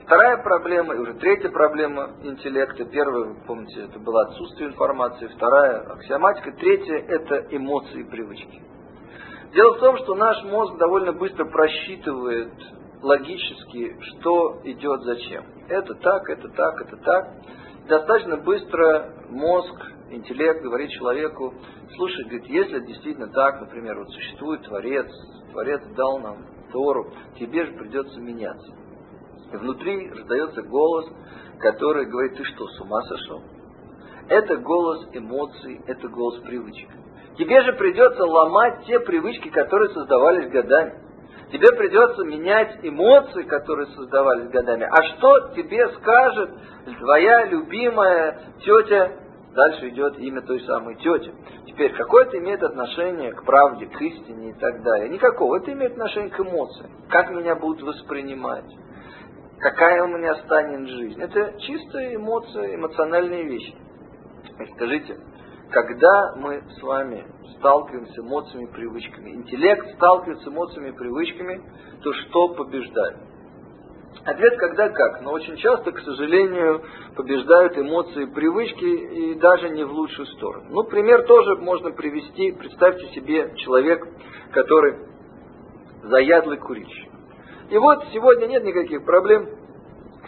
Вторая 0.05 0.43
проблема, 0.43 0.95
и 0.95 0.99
уже 0.99 1.15
третья 1.15 1.49
проблема 1.49 2.11
интеллекта. 2.23 2.85
Первая, 2.85 3.25
вы 3.25 3.35
помните, 3.47 3.85
это 3.85 3.99
было 3.99 4.27
отсутствие 4.27 4.69
информации. 4.69 5.29
Вторая– 5.29 5.81
аксиоматика. 5.93 6.53
Третья– 6.53 6.97
это 7.09 7.47
эмоции 7.57 8.01
и 8.01 8.11
привычки. 8.11 8.63
Дело 9.55 9.77
в 9.77 9.81
том, 9.81 9.97
что 9.97 10.15
наш 10.15 10.45
мозг 10.45 10.77
довольно 10.77 11.15
быстро 11.15 11.47
просчитывает 11.47 12.53
логически, 13.01 13.97
что 14.01 14.61
идет 14.65 15.01
зачем. 15.05 15.43
Это 15.69 15.95
так, 15.95 16.29
это 16.29 16.49
так, 16.51 16.83
это 16.83 16.97
так. 16.99 17.31
Достаточно 17.89 18.37
быстро 18.37 19.11
мозг, 19.31 19.75
интеллект 20.11 20.63
говорит 20.63 20.91
человеку, 20.91 21.55
слушай, 21.97 22.25
говорит, 22.25 22.47
если 22.49 22.81
действительно 22.81 23.29
так, 23.29 23.59
например, 23.63 23.99
вот 24.01 24.11
существует 24.11 24.65
Творец, 24.65 25.11
Творец 25.51 25.81
дал 25.97 26.19
нам 26.19 26.45
Тору, 26.73 27.11
тебе 27.39 27.65
же 27.65 27.73
придется 27.73 28.21
меняться. 28.21 28.84
И 29.55 29.57
внутри 29.57 30.11
раздается 30.11 30.63
голос, 30.63 31.07
который 31.61 32.07
говорит, 32.07 32.37
ты 32.37 32.43
что, 32.43 32.67
с 32.67 32.81
ума 32.81 33.01
сошел? 33.03 33.41
Это 34.29 34.57
голос 34.57 35.07
эмоций, 35.13 35.81
это 35.87 36.09
голос 36.09 36.41
привычек. 36.41 36.89
Тебе 37.39 37.63
же 37.63 37.73
придется 37.75 38.25
ломать 38.25 38.85
те 38.87 38.99
привычки, 38.99 39.51
которые 39.51 39.91
создавались 39.91 40.51
годами. 40.51 40.95
Тебе 41.53 41.71
придется 41.77 42.25
менять 42.25 42.81
эмоции, 42.83 43.45
которые 43.45 43.87
создавались 43.95 44.51
годами. 44.51 44.89
А 44.91 45.03
что 45.15 45.55
тебе 45.55 45.89
скажет 46.01 46.51
твоя 46.99 47.47
любимая 47.47 48.55
тетя? 48.59 49.21
Дальше 49.55 49.91
идет 49.91 50.19
имя 50.19 50.43
той 50.43 50.61
самой 50.63 50.97
тети. 50.97 51.33
Теперь, 51.67 51.93
какое 51.95 52.25
это 52.25 52.39
имеет 52.39 52.61
отношение 52.61 53.33
к 53.33 53.45
правде, 53.45 53.87
к 53.87 54.03
истине 54.03 54.51
и 54.51 54.55
так 54.55 54.83
далее? 54.83 55.11
Никакого. 55.11 55.59
Это 55.59 55.73
имеет 55.73 55.93
отношение 55.93 56.31
к 56.31 56.41
эмоциям. 56.41 56.91
Как 57.09 57.31
меня 57.31 57.55
будут 57.55 57.83
воспринимать? 57.83 58.65
Какая 59.65 60.05
у 60.05 60.09
меня 60.09 60.35
станет 60.45 60.91
жизнь? 60.91 61.23
Это 61.23 61.59
чистые 61.59 62.17
эмоции, 62.17 62.75
эмоциональные 62.75 63.45
вещи. 63.45 63.75
Скажите, 64.75 65.17
когда 65.71 66.35
мы 66.37 66.63
с 66.69 66.83
вами 66.83 67.25
сталкиваемся 67.57 68.13
с 68.13 68.19
эмоциями 68.19 68.65
и 68.65 68.73
привычками, 68.73 69.31
интеллект 69.31 69.95
сталкивается 69.95 70.45
с 70.45 70.49
эмоциями 70.53 70.91
и 70.91 70.93
привычками, 70.93 71.63
то 72.03 72.13
что 72.13 72.49
побеждает? 72.49 73.17
Ответ 74.27 74.55
когда 74.59 74.91
как, 74.91 75.23
но 75.23 75.33
очень 75.33 75.57
часто, 75.57 75.93
к 75.93 76.01
сожалению, 76.01 76.83
побеждают 77.17 77.79
эмоции 77.79 78.27
привычки, 78.27 78.85
и 78.85 79.35
даже 79.37 79.71
не 79.71 79.85
в 79.85 79.93
лучшую 79.93 80.27
сторону. 80.27 80.67
Ну, 80.69 80.85
пример 80.85 81.25
тоже 81.25 81.57
можно 81.57 81.91
привести. 81.91 82.53
Представьте 82.53 83.07
себе 83.15 83.55
человек, 83.57 84.07
который 84.53 85.09
заядлый 86.03 86.59
курильщик. 86.59 87.14
И 87.71 87.79
вот 87.79 88.05
сегодня 88.13 88.47
нет 88.47 88.65
никаких 88.65 89.05
проблем, 89.05 89.49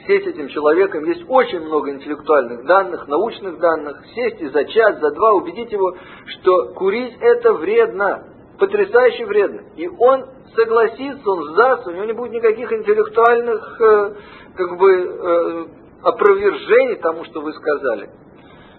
сесть 0.07 0.27
этим 0.27 0.49
человеком, 0.49 1.05
есть 1.05 1.25
очень 1.29 1.61
много 1.61 1.91
интеллектуальных 1.91 2.65
данных, 2.65 3.09
научных 3.09 3.59
данных, 3.59 4.05
сесть 4.15 4.41
и 4.41 4.49
за 4.49 4.65
час, 4.65 4.99
за 5.01 5.11
два 5.11 5.33
убедить 5.35 5.73
его, 5.73 5.95
что 6.27 6.75
курить 6.75 7.17
это 7.21 7.53
вредно, 7.55 8.25
потрясающе 8.59 9.27
вредно. 9.27 9.63
И 9.77 9.89
он 9.89 10.27
согласится, 10.55 11.31
он 11.31 11.53
сдастся, 11.53 11.91
у 11.91 11.93
него 11.93 12.05
не 12.05 12.13
будет 12.13 12.33
никаких 12.33 12.73
интеллектуальных 12.73 13.81
э, 13.81 14.15
как 14.55 14.79
бы 14.79 14.93
э, 14.93 15.67
опровержений 16.03 16.97
тому, 16.97 17.25
что 17.25 17.41
вы 17.41 17.53
сказали. 17.53 18.11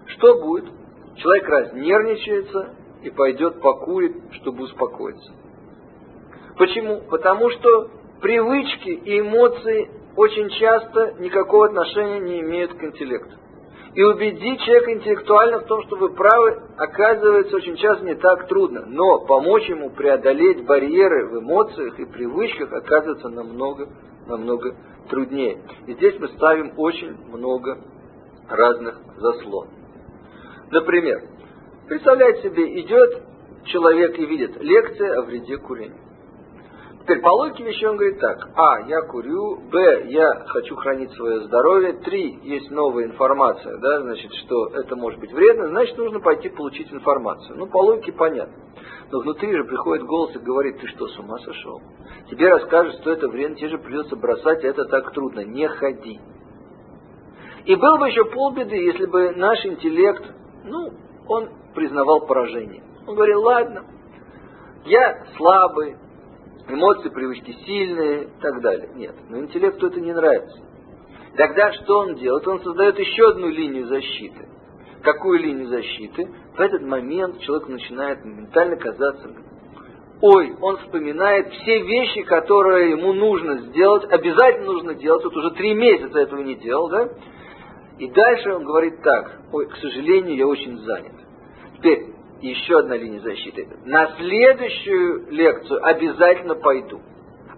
Что 0.07 0.39
будет? 0.41 0.65
Человек 1.17 1.49
разнервничается 1.49 2.75
и 3.03 3.09
пойдет 3.09 3.61
покурит, 3.61 4.15
чтобы 4.33 4.63
успокоиться. 4.63 5.33
Почему? 6.57 7.01
Потому 7.09 7.49
что 7.51 7.89
привычки 8.21 8.89
и 8.89 9.19
эмоции 9.19 9.89
очень 10.15 10.50
часто 10.50 11.15
никакого 11.19 11.67
отношения 11.67 12.19
не 12.19 12.39
имеют 12.41 12.74
к 12.74 12.83
интеллекту. 12.83 13.36
И 13.93 14.03
убедить 14.03 14.59
человека 14.62 14.93
интеллектуально 14.93 15.59
в 15.59 15.65
том, 15.65 15.81
что 15.83 15.95
вы 15.95 16.13
правы, 16.13 16.62
оказывается 16.77 17.55
очень 17.55 17.75
часто 17.77 18.05
не 18.05 18.15
так 18.15 18.47
трудно. 18.47 18.86
Но 18.86 19.25
помочь 19.25 19.67
ему 19.69 19.89
преодолеть 19.89 20.65
барьеры 20.65 21.29
в 21.29 21.39
эмоциях 21.39 22.00
и 22.00 22.05
привычках 22.05 22.71
оказывается 22.74 23.29
намного, 23.29 23.89
намного 24.27 24.75
труднее. 25.09 25.63
И 25.88 25.93
здесь 25.93 26.19
мы 26.19 26.27
ставим 26.29 26.74
очень 26.77 27.17
много 27.31 27.79
разных 28.47 29.00
заслон. 29.17 29.67
Например, 30.69 31.21
представляете 31.88 32.50
себе, 32.50 32.79
идет 32.81 33.24
человек 33.65 34.17
и 34.19 34.25
видит 34.25 34.62
лекция 34.62 35.19
о 35.19 35.24
вреде 35.24 35.57
курения. 35.57 36.06
Теперь 37.07 37.21
по 37.21 37.29
логике 37.29 37.63
вещей 37.63 37.87
он 37.87 37.95
говорит 37.95 38.19
так. 38.19 38.49
А, 38.53 38.81
я 38.81 39.01
курю. 39.03 39.61
Б, 39.71 40.07
я 40.07 40.27
хочу 40.47 40.75
хранить 40.75 41.09
свое 41.13 41.39
здоровье. 41.45 41.93
Три, 42.03 42.37
есть 42.43 42.69
новая 42.69 43.05
информация, 43.05 43.77
да, 43.77 44.01
значит, 44.01 44.29
что 44.33 44.67
это 44.73 44.93
может 44.97 45.17
быть 45.21 45.31
вредно, 45.31 45.69
значит, 45.69 45.97
нужно 45.97 46.19
пойти 46.19 46.49
получить 46.49 46.91
информацию. 46.91 47.57
Ну, 47.57 47.67
по 47.67 47.77
логике 47.77 48.11
понятно. 48.11 48.53
Но 49.09 49.21
внутри 49.21 49.55
же 49.55 49.63
приходит 49.63 50.05
голос 50.05 50.35
и 50.35 50.39
говорит, 50.39 50.81
ты 50.81 50.87
что, 50.87 51.07
с 51.07 51.17
ума 51.17 51.37
сошел? 51.37 51.81
Тебе 52.29 52.49
расскажут, 52.49 52.95
что 52.99 53.13
это 53.13 53.29
вредно, 53.29 53.55
тебе 53.55 53.69
же 53.69 53.77
придется 53.77 54.17
бросать, 54.17 54.65
это 54.65 54.83
так 54.83 55.13
трудно. 55.13 55.45
Не 55.45 55.69
ходи. 55.69 56.19
И 57.63 57.75
было 57.75 57.99
бы 57.99 58.09
еще 58.09 58.25
полбеды, 58.25 58.75
если 58.75 59.05
бы 59.05 59.31
наш 59.31 59.65
интеллект, 59.65 60.25
ну, 60.65 60.89
он 61.29 61.51
признавал 61.73 62.27
поражение. 62.27 62.83
Он 63.07 63.15
говорил, 63.15 63.43
ладно, 63.43 63.85
я 64.83 65.23
слабый, 65.37 65.95
эмоции, 66.69 67.09
привычки 67.09 67.51
сильные 67.65 68.24
и 68.25 68.41
так 68.41 68.62
далее. 68.62 68.89
Нет, 68.95 69.15
но 69.29 69.39
интеллекту 69.39 69.88
это 69.88 70.00
не 70.01 70.13
нравится. 70.13 70.59
Тогда 71.36 71.71
что 71.74 72.00
он 72.00 72.15
делает? 72.15 72.47
Он 72.47 72.62
создает 72.62 72.97
еще 73.00 73.29
одну 73.29 73.47
линию 73.47 73.88
защиты. 73.88 74.47
Какую 75.03 75.39
линию 75.39 75.67
защиты? 75.67 76.27
В 76.55 76.59
этот 76.59 76.81
момент 76.81 77.39
человек 77.39 77.67
начинает 77.69 78.25
моментально 78.25 78.75
казаться, 78.77 79.29
ой, 80.21 80.55
он 80.59 80.77
вспоминает 80.77 81.53
все 81.53 81.83
вещи, 81.83 82.24
которые 82.24 82.91
ему 82.91 83.13
нужно 83.13 83.59
сделать, 83.67 84.12
обязательно 84.12 84.65
нужно 84.65 84.95
делать, 84.95 85.24
вот 85.24 85.36
уже 85.36 85.51
три 85.51 85.75
месяца 85.75 86.19
этого 86.19 86.41
не 86.41 86.55
делал, 86.55 86.89
да? 86.89 87.09
И 88.00 88.09
дальше 88.09 88.53
он 88.53 88.63
говорит 88.63 89.01
так, 89.03 89.41
ой, 89.51 89.67
к 89.67 89.75
сожалению, 89.77 90.36
я 90.36 90.47
очень 90.47 90.77
занят. 90.79 91.13
Теперь, 91.77 92.16
еще 92.41 92.79
одна 92.79 92.98
линия 92.98 93.20
защиты. 93.20 93.67
На 93.86 94.15
следующую 94.17 95.32
лекцию 95.32 95.86
обязательно 95.86 96.56
пойду. 96.56 97.01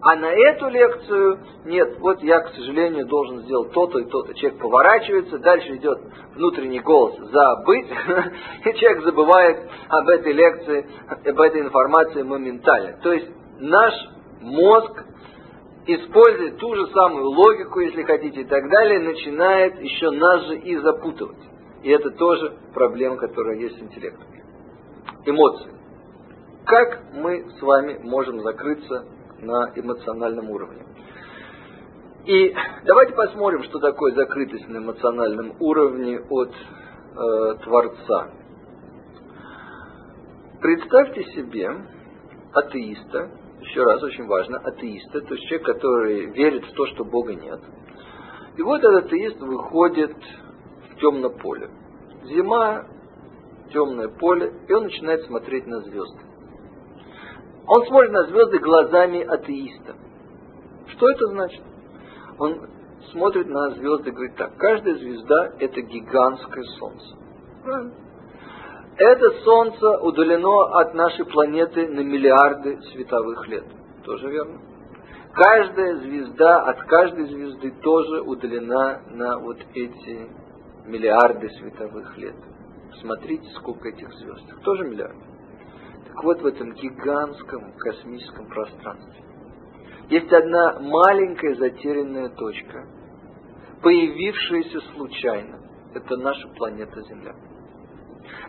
А 0.01 0.15
на 0.15 0.31
эту 0.31 0.69
лекцию 0.69 1.39
нет, 1.65 1.97
вот 1.99 2.23
я, 2.23 2.39
к 2.39 2.53
сожалению, 2.53 3.05
должен 3.05 3.41
сделать 3.41 3.73
то-то 3.73 3.99
и 3.99 4.05
то-то. 4.05 4.33
Человек 4.33 4.61
поворачивается, 4.61 5.39
дальше 5.39 5.75
идет 5.75 5.99
внутренний 6.35 6.79
голос 6.79 7.17
«забыть», 7.17 7.87
и 8.65 8.73
человек 8.75 9.03
забывает 9.03 9.69
об 9.89 10.07
этой 10.07 10.31
лекции, 10.31 10.87
об 11.09 11.39
этой 11.41 11.61
информации 11.61 12.23
моментально. 12.23 12.97
То 13.03 13.11
есть 13.11 13.27
наш 13.59 13.93
мозг 14.39 15.03
использует 15.85 16.57
ту 16.57 16.75
же 16.75 16.87
самую 16.87 17.31
логику, 17.31 17.81
если 17.81 18.03
хотите, 18.03 18.41
и 18.41 18.45
так 18.45 18.69
далее, 18.69 18.99
начинает 18.99 19.81
еще 19.81 20.11
нас 20.11 20.45
же 20.45 20.59
и 20.59 20.77
запутывать. 20.77 21.39
И 21.83 21.89
это 21.89 22.09
тоже 22.11 22.57
проблема, 22.73 23.17
которая 23.17 23.57
есть 23.57 23.77
с 23.77 23.81
интеллектом. 23.81 24.38
Эмоции. 25.25 25.71
Как 26.65 27.13
мы 27.13 27.49
с 27.51 27.61
вами 27.61 27.99
можем 28.03 28.41
закрыться 28.41 29.05
на 29.39 29.71
эмоциональном 29.75 30.49
уровне? 30.49 30.85
И 32.25 32.53
давайте 32.85 33.13
посмотрим, 33.13 33.63
что 33.63 33.79
такое 33.79 34.13
закрытость 34.13 34.67
на 34.67 34.77
эмоциональном 34.77 35.55
уровне 35.59 36.19
от 36.19 36.51
э, 36.51 37.55
Творца. 37.63 38.31
Представьте 40.61 41.23
себе 41.33 41.69
атеиста, 42.53 43.31
еще 43.61 43.83
раз 43.83 44.03
очень 44.03 44.27
важно, 44.27 44.57
атеиста, 44.57 45.21
то 45.21 45.33
есть 45.33 45.47
человек, 45.47 45.65
который 45.65 46.25
верит 46.31 46.65
в 46.65 46.73
то, 46.73 46.85
что 46.87 47.03
Бога 47.03 47.33
нет. 47.33 47.59
И 48.57 48.61
вот 48.61 48.83
этот 48.83 49.05
атеист 49.05 49.39
выходит 49.39 50.15
в 50.91 50.99
темное 50.99 51.29
поле. 51.29 51.69
Зима, 52.25 52.85
темное 53.71 54.09
поле, 54.09 54.53
и 54.67 54.73
он 54.73 54.83
начинает 54.83 55.23
смотреть 55.25 55.65
на 55.67 55.81
звезды. 55.81 56.19
Он 57.67 57.85
смотрит 57.85 58.11
на 58.11 58.23
звезды 58.25 58.59
глазами 58.59 59.21
атеиста. 59.21 59.95
Что 60.87 61.09
это 61.09 61.27
значит? 61.27 61.61
Он 62.39 62.69
смотрит 63.11 63.47
на 63.47 63.71
звезды 63.71 64.09
и 64.09 64.13
говорит 64.13 64.35
так, 64.35 64.55
каждая 64.57 64.95
звезда 64.95 65.53
это 65.59 65.81
гигантское 65.81 66.63
солнце. 66.79 67.15
Это 68.97 69.31
Солнце 69.45 69.97
удалено 70.01 70.77
от 70.77 70.93
нашей 70.93 71.25
планеты 71.25 71.87
на 71.87 72.01
миллиарды 72.01 72.81
световых 72.91 73.47
лет. 73.47 73.63
Тоже 74.03 74.29
верно. 74.29 74.59
Каждая 75.31 75.95
звезда 75.99 76.63
от 76.63 76.81
каждой 76.83 77.27
звезды 77.27 77.71
тоже 77.81 78.21
удалена 78.21 79.01
на 79.11 79.39
вот 79.39 79.57
эти 79.73 80.29
миллиарды 80.85 81.49
световых 81.49 82.17
лет. 82.17 82.35
Смотрите, 83.01 83.49
сколько 83.55 83.89
этих 83.89 84.11
звезд. 84.13 84.63
Тоже 84.63 84.85
миллиарды. 84.85 85.23
Так 86.07 86.23
вот, 86.23 86.41
в 86.41 86.45
этом 86.45 86.73
гигантском 86.73 87.73
космическом 87.77 88.47
пространстве 88.47 89.23
есть 90.09 90.31
одна 90.33 90.79
маленькая 90.79 91.55
затерянная 91.55 92.29
точка, 92.29 92.87
появившаяся 93.81 94.79
случайно. 94.93 95.59
Это 95.93 96.17
наша 96.17 96.47
планета 96.49 97.01
Земля 97.03 97.35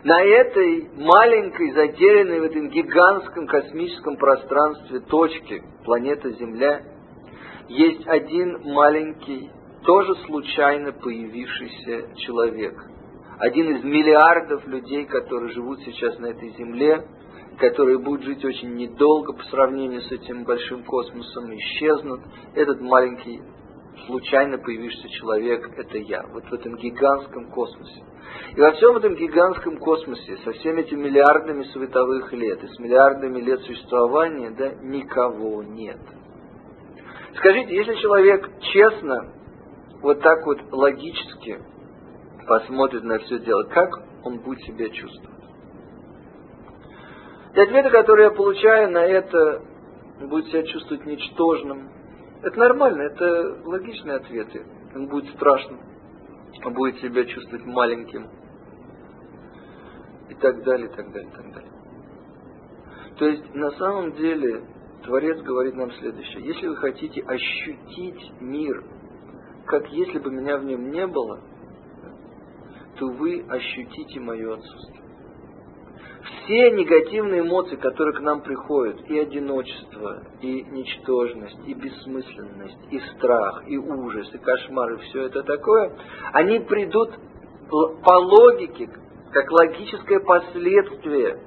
на 0.03 0.23
этой 0.23 0.89
маленькой, 0.95 1.71
затерянной 1.73 2.39
в 2.39 2.43
этом 2.43 2.69
гигантском 2.69 3.47
космическом 3.47 4.17
пространстве 4.17 4.99
точке 5.01 5.63
планеты 5.85 6.33
Земля 6.33 6.81
есть 7.67 8.07
один 8.07 8.61
маленький, 8.63 9.49
тоже 9.83 10.15
случайно 10.25 10.91
появившийся 10.91 12.15
человек. 12.15 12.73
Один 13.41 13.75
из 13.75 13.83
миллиардов 13.83 14.67
людей, 14.67 15.05
которые 15.05 15.51
живут 15.51 15.79
сейчас 15.79 16.19
на 16.19 16.27
этой 16.27 16.49
Земле, 16.49 17.03
которые 17.57 17.97
будут 17.97 18.21
жить 18.21 18.45
очень 18.45 18.75
недолго 18.75 19.33
по 19.33 19.43
сравнению 19.45 20.01
с 20.01 20.11
этим 20.11 20.43
большим 20.43 20.83
космосом, 20.83 21.51
исчезнут. 21.55 22.21
Этот 22.53 22.79
маленький, 22.81 23.41
случайно 24.05 24.59
появившийся 24.59 25.09
человек– 25.09 25.67
это 25.75 25.97
я, 25.97 26.21
вот 26.31 26.43
в 26.43 26.53
этом 26.53 26.75
гигантском 26.75 27.49
космосе. 27.49 28.03
И 28.55 28.59
во 28.59 28.73
всем 28.73 28.97
этом 28.97 29.15
гигантском 29.15 29.77
космосе, 29.77 30.37
со 30.43 30.51
всеми 30.51 30.81
этими 30.81 31.01
миллиардами 31.01 31.63
световых 31.63 32.31
лет 32.33 32.63
и 32.63 32.67
с 32.67 32.77
миллиардами 32.77 33.41
лет 33.41 33.59
существования, 33.61 34.51
да, 34.51 34.69
никого 34.83 35.63
нет. 35.63 35.99
Скажите, 37.37 37.75
если 37.75 37.95
человек 37.95 38.47
честно, 38.71 39.33
вот 40.03 40.21
так 40.21 40.45
вот 40.45 40.59
логически 40.71 41.57
посмотрит 42.47 43.03
на 43.03 43.19
все 43.19 43.39
дело, 43.39 43.63
как 43.63 43.89
он 44.23 44.39
будет 44.39 44.61
себя 44.61 44.89
чувствовать? 44.89 45.41
И 47.53 47.59
ответы, 47.59 47.89
которые 47.89 48.29
я 48.29 48.31
получаю 48.31 48.91
на 48.91 49.05
это, 49.05 49.61
будет 50.21 50.47
себя 50.47 50.63
чувствовать 50.63 51.05
ничтожным. 51.05 51.89
Это 52.43 52.57
нормально, 52.57 53.01
это 53.03 53.61
логичные 53.65 54.17
ответы. 54.17 54.65
Он 54.95 55.07
будет 55.07 55.33
страшным, 55.35 55.79
он 56.65 56.73
будет 56.73 56.97
себя 56.99 57.25
чувствовать 57.25 57.65
маленьким, 57.65 58.27
и 60.29 60.33
так 60.35 60.63
далее, 60.63 60.87
и 60.87 60.95
так 60.95 61.11
далее, 61.11 61.29
и 61.29 61.35
так 61.35 61.53
далее. 61.53 61.71
То 63.17 63.25
есть 63.27 63.53
на 63.53 63.71
самом 63.71 64.13
деле 64.13 64.63
Творец 65.03 65.41
говорит 65.41 65.75
нам 65.75 65.91
следующее. 65.91 66.45
Если 66.45 66.67
вы 66.67 66.77
хотите 66.77 67.21
ощутить 67.21 68.31
мир, 68.39 68.83
как 69.65 69.87
если 69.89 70.19
бы 70.19 70.31
меня 70.31 70.57
в 70.57 70.63
нем 70.63 70.89
не 70.89 71.05
было, 71.05 71.41
то 73.01 73.07
вы 73.07 73.43
ощутите 73.49 74.19
мое 74.19 74.53
отсутствие. 74.53 75.01
Все 76.43 76.69
негативные 76.69 77.41
эмоции, 77.41 77.75
которые 77.77 78.15
к 78.15 78.19
нам 78.19 78.41
приходят, 78.41 79.09
и 79.09 79.17
одиночество, 79.17 80.23
и 80.39 80.61
ничтожность, 80.61 81.57
и 81.65 81.73
бессмысленность, 81.73 82.77
и 82.91 82.99
страх, 82.99 83.63
и 83.67 83.75
ужас, 83.75 84.29
и 84.35 84.37
кошмар, 84.37 84.93
и 84.93 84.97
все 84.97 85.23
это 85.25 85.41
такое, 85.41 85.97
они 86.33 86.59
придут 86.59 87.09
по 87.71 88.13
логике 88.19 88.87
как 89.31 89.51
логическое 89.51 90.19
последствие, 90.19 91.39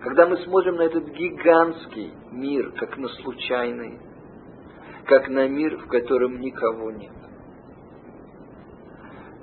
когда 0.00 0.28
мы 0.28 0.36
смотрим 0.44 0.76
на 0.76 0.82
этот 0.82 1.08
гигантский 1.08 2.12
мир, 2.30 2.70
как 2.78 2.96
на 2.98 3.08
случайный, 3.08 3.98
как 5.06 5.28
на 5.28 5.48
мир, 5.48 5.76
в 5.76 5.88
котором 5.88 6.38
никого 6.38 6.92
нет. 6.92 7.24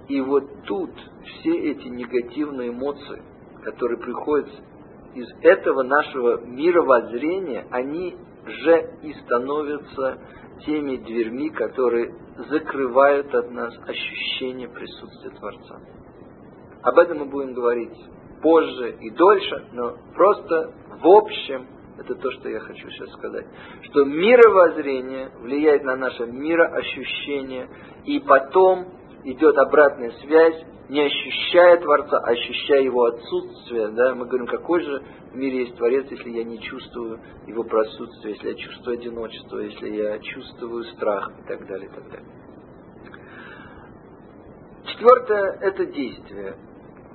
И 0.08 0.20
вот 0.22 0.64
тут 0.66 0.92
все 1.24 1.72
эти 1.72 1.88
негативные 1.88 2.70
эмоции, 2.70 3.22
которые 3.64 4.00
приходят 4.00 4.50
из 5.14 5.28
этого 5.42 5.84
нашего 5.84 6.42
мировоззрения, 6.46 7.68
они 7.72 8.18
же 8.46 8.90
и 9.04 9.14
становятся 9.26 10.20
теми 10.66 10.98
дверьми, 10.98 11.50
которые 11.50 12.14
закрывают 12.50 13.34
от 13.34 13.52
нас 13.52 13.74
ощущение 13.88 14.70
присутствия 14.70 15.32
Творца. 15.32 15.80
Об 16.84 16.98
этом 16.98 17.20
мы 17.20 17.26
будем 17.26 17.54
говорить 17.54 17.98
позже 18.42 18.98
и 19.00 19.10
дольше, 19.12 19.68
но 19.74 19.98
просто 20.16 20.74
в 21.02 21.08
общем 21.08 21.68
это 22.00 22.16
то, 22.16 22.32
что 22.32 22.50
я 22.50 22.60
хочу 22.60 22.90
сейчас 22.90 23.12
сказать. 23.12 23.46
Что 23.84 24.06
мировоззрение 24.06 25.32
влияет 25.40 25.84
на 25.84 25.96
наше 25.96 26.26
мироощущение, 26.26 27.70
и 28.06 28.20
потом 28.20 28.88
идет 29.24 29.58
обратная 29.58 30.12
связь, 30.22 30.64
не 30.90 31.02
ощущая 31.02 31.78
Творца, 31.78 32.18
а 32.18 32.32
ощущая 32.32 32.82
его 32.82 33.06
отсутствие. 33.06 33.90
Да? 33.90 34.16
Мы 34.16 34.26
говорим, 34.26 34.48
какой 34.48 34.82
же 34.82 35.04
в 35.32 35.36
мире 35.36 35.66
есть 35.66 35.78
Творец, 35.78 36.06
если 36.10 36.30
я 36.30 36.44
не 36.44 36.60
чувствую 36.60 37.20
его 37.48 37.64
присутствие, 37.64 38.36
если 38.36 38.50
я 38.50 38.56
чувствую 38.56 38.98
одиночество, 38.98 39.60
если 39.60 39.90
я 39.90 40.20
чувствую 40.20 40.84
страх 40.96 41.32
и 41.40 41.48
так 41.48 41.66
далее, 41.68 41.90
и 41.90 41.94
так 41.94 42.10
далее. 42.10 42.28
Четвертое– 44.86 45.58
это 45.62 45.86
действие 45.86 46.56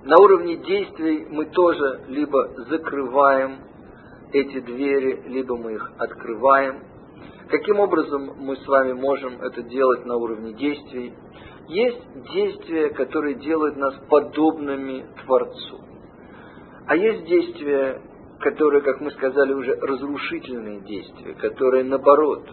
на 0.06 0.14
уровне 0.22 0.56
действий 0.58 1.26
мы 1.28 1.46
тоже 1.46 2.04
либо 2.06 2.48
закрываем 2.68 3.58
эти 4.32 4.60
двери, 4.60 5.20
либо 5.26 5.56
мы 5.56 5.72
их 5.72 5.92
открываем. 5.98 6.84
Каким 7.48 7.80
образом 7.80 8.36
мы 8.38 8.56
с 8.56 8.66
вами 8.68 8.92
можем 8.92 9.42
это 9.42 9.64
делать 9.64 10.06
на 10.06 10.16
уровне 10.16 10.52
действий? 10.52 11.12
Есть 11.68 12.00
действия, 12.32 12.90
которые 12.90 13.36
делают 13.36 13.76
нас 13.76 13.94
подобными 14.08 15.04
Творцу. 15.24 15.80
А 16.86 16.94
есть 16.94 17.24
действия, 17.24 18.00
которые, 18.40 18.82
как 18.82 19.00
мы 19.00 19.10
сказали 19.10 19.52
уже, 19.52 19.74
разрушительные 19.74 20.80
действия, 20.82 21.34
которые, 21.34 21.82
наоборот, 21.84 22.48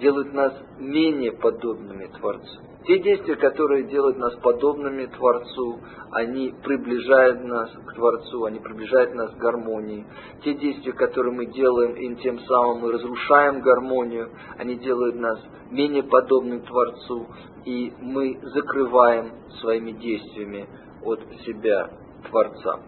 делают 0.00 0.34
нас 0.34 0.52
менее 0.78 1.32
подобными 1.32 2.06
Творцу. 2.18 2.69
Те 2.86 2.98
действия, 2.98 3.36
которые 3.36 3.84
делают 3.84 4.16
нас 4.16 4.34
подобными 4.36 5.04
Творцу, 5.04 5.80
они 6.12 6.54
приближают 6.64 7.44
нас 7.44 7.70
к 7.72 7.94
Творцу, 7.94 8.44
они 8.44 8.58
приближают 8.58 9.14
нас 9.14 9.30
к 9.32 9.36
гармонии. 9.36 10.06
Те 10.42 10.54
действия, 10.54 10.94
которые 10.94 11.34
мы 11.34 11.46
делаем, 11.46 11.92
и 11.92 12.22
тем 12.22 12.38
самым 12.40 12.80
мы 12.80 12.92
разрушаем 12.92 13.60
гармонию, 13.60 14.30
они 14.56 14.76
делают 14.76 15.16
нас 15.16 15.38
менее 15.70 16.04
подобным 16.04 16.62
Творцу, 16.62 17.26
и 17.66 17.92
мы 18.00 18.40
закрываем 18.54 19.32
своими 19.60 19.92
действиями 19.92 20.66
от 21.04 21.20
себя 21.44 21.90
Творца. 22.30 22.80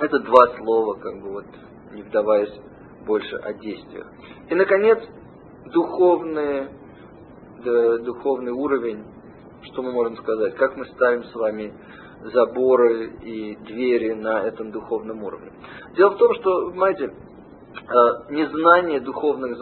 Это 0.00 0.20
два 0.20 0.56
слова, 0.56 0.94
как 0.94 1.20
бы 1.20 1.32
вот, 1.32 1.46
не 1.92 2.02
вдаваясь 2.02 2.54
больше 3.06 3.36
о 3.36 3.52
действиях. 3.52 4.10
И, 4.48 4.54
наконец, 4.54 4.98
духовные, 5.66 6.70
да, 7.62 7.98
духовный 7.98 8.52
уровень, 8.52 9.04
что 9.62 9.82
мы 9.82 9.92
можем 9.92 10.16
сказать, 10.16 10.54
как 10.56 10.76
мы 10.76 10.86
ставим 10.86 11.24
с 11.24 11.34
вами 11.34 11.72
заборы 12.32 13.12
и 13.22 13.56
двери 13.56 14.12
на 14.14 14.42
этом 14.42 14.72
духовном 14.72 15.22
уровне. 15.22 15.52
Дело 15.96 16.10
в 16.10 16.18
том, 16.18 16.34
что, 16.34 16.70
понимаете, 16.70 17.04
э, 17.04 18.32
незнание 18.32 19.00
духовных 19.00 19.56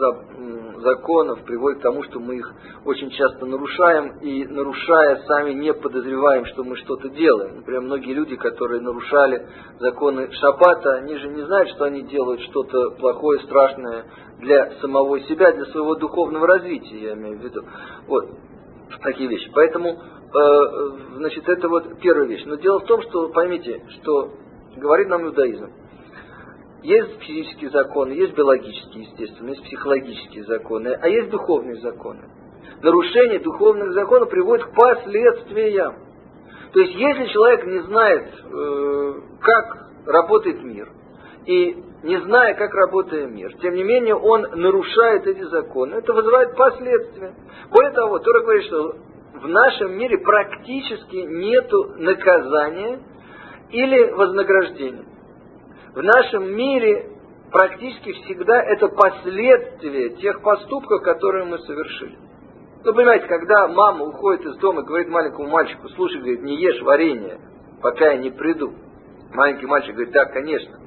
законов 0.81 1.43
приводит 1.43 1.79
к 1.79 1.83
тому, 1.83 2.03
что 2.03 2.19
мы 2.19 2.37
их 2.37 2.53
очень 2.85 3.09
часто 3.11 3.45
нарушаем, 3.45 4.19
и 4.19 4.45
нарушая, 4.45 5.23
сами 5.27 5.53
не 5.53 5.73
подозреваем, 5.73 6.45
что 6.45 6.63
мы 6.63 6.75
что-то 6.77 7.09
делаем. 7.09 7.57
Например, 7.57 7.81
многие 7.81 8.13
люди, 8.13 8.35
которые 8.35 8.81
нарушали 8.81 9.47
законы 9.79 10.31
Шаббата, 10.31 10.95
они 10.95 11.17
же 11.17 11.29
не 11.29 11.43
знают, 11.43 11.69
что 11.69 11.85
они 11.85 12.03
делают 12.03 12.41
что-то 12.41 12.91
плохое, 12.91 13.39
страшное 13.41 14.05
для 14.39 14.71
самого 14.81 15.19
себя, 15.21 15.51
для 15.51 15.65
своего 15.65 15.95
духовного 15.95 16.47
развития, 16.47 16.99
я 16.99 17.13
имею 17.13 17.39
в 17.39 17.43
виду. 17.43 17.61
Вот, 18.07 18.25
такие 19.01 19.29
вещи. 19.29 19.49
Поэтому, 19.53 19.89
э, 19.89 19.97
значит, 21.15 21.47
это 21.47 21.67
вот 21.67 21.99
первая 21.99 22.27
вещь. 22.27 22.43
Но 22.45 22.55
дело 22.55 22.79
в 22.79 22.85
том, 22.85 23.01
что, 23.03 23.29
поймите, 23.29 23.81
что 23.99 24.33
говорит 24.75 25.07
нам 25.07 25.25
иудаизм, 25.25 25.71
есть 26.83 27.19
физические 27.21 27.69
законы, 27.71 28.13
есть 28.13 28.33
биологические, 28.35 29.03
естественно, 29.03 29.49
есть 29.49 29.63
психологические 29.63 30.45
законы, 30.45 30.97
а 31.01 31.07
есть 31.07 31.29
духовные 31.29 31.77
законы. 31.81 32.29
Нарушение 32.81 33.39
духовных 33.39 33.93
законов 33.93 34.29
приводит 34.29 34.65
к 34.67 34.73
последствиям. 34.73 35.95
То 36.71 36.79
есть, 36.79 36.93
если 36.93 37.25
человек 37.27 37.65
не 37.65 37.79
знает, 37.79 38.29
э, 38.43 39.13
как 39.41 39.87
работает 40.05 40.63
мир, 40.63 40.89
и 41.45 41.83
не 42.03 42.19
зная, 42.21 42.53
как 42.53 42.73
работает 42.73 43.31
мир, 43.31 43.53
тем 43.61 43.73
не 43.73 43.83
менее 43.83 44.15
он 44.15 44.41
нарушает 44.41 45.25
эти 45.27 45.43
законы, 45.43 45.95
это 45.95 46.13
вызывает 46.13 46.55
последствия. 46.55 47.33
Более 47.71 47.91
того, 47.91 48.19
Тора 48.19 48.41
говорит, 48.41 48.65
что 48.65 48.95
в 49.33 49.47
нашем 49.47 49.97
мире 49.97 50.17
практически 50.19 51.15
нет 51.15 51.71
наказания 51.97 52.99
или 53.71 54.11
вознаграждения 54.11 55.05
в 55.97 56.03
нашем 56.03 56.55
мире 56.55 57.09
практически 57.51 58.11
всегда 58.11 58.61
это 58.61 58.87
последствия 58.87 60.11
тех 60.17 60.43
поступков, 60.43 61.01
которые 61.01 61.45
мы 61.45 61.57
совершили. 61.57 62.15
Ну, 62.85 62.93
понимаете, 62.93 63.25
когда 63.25 63.67
мама 63.67 64.05
уходит 64.05 64.45
из 64.45 64.57
дома 64.57 64.81
и 64.81 64.85
говорит 64.85 65.09
маленькому 65.09 65.49
мальчику, 65.49 65.89
слушай, 65.95 66.19
говорит, 66.19 66.43
не 66.43 66.55
ешь 66.61 66.79
варенье, 66.83 67.39
пока 67.81 68.11
я 68.11 68.17
не 68.17 68.29
приду. 68.29 68.75
Маленький 69.33 69.65
мальчик 69.65 69.95
говорит, 69.95 70.13
да, 70.13 70.25
конечно. 70.25 70.77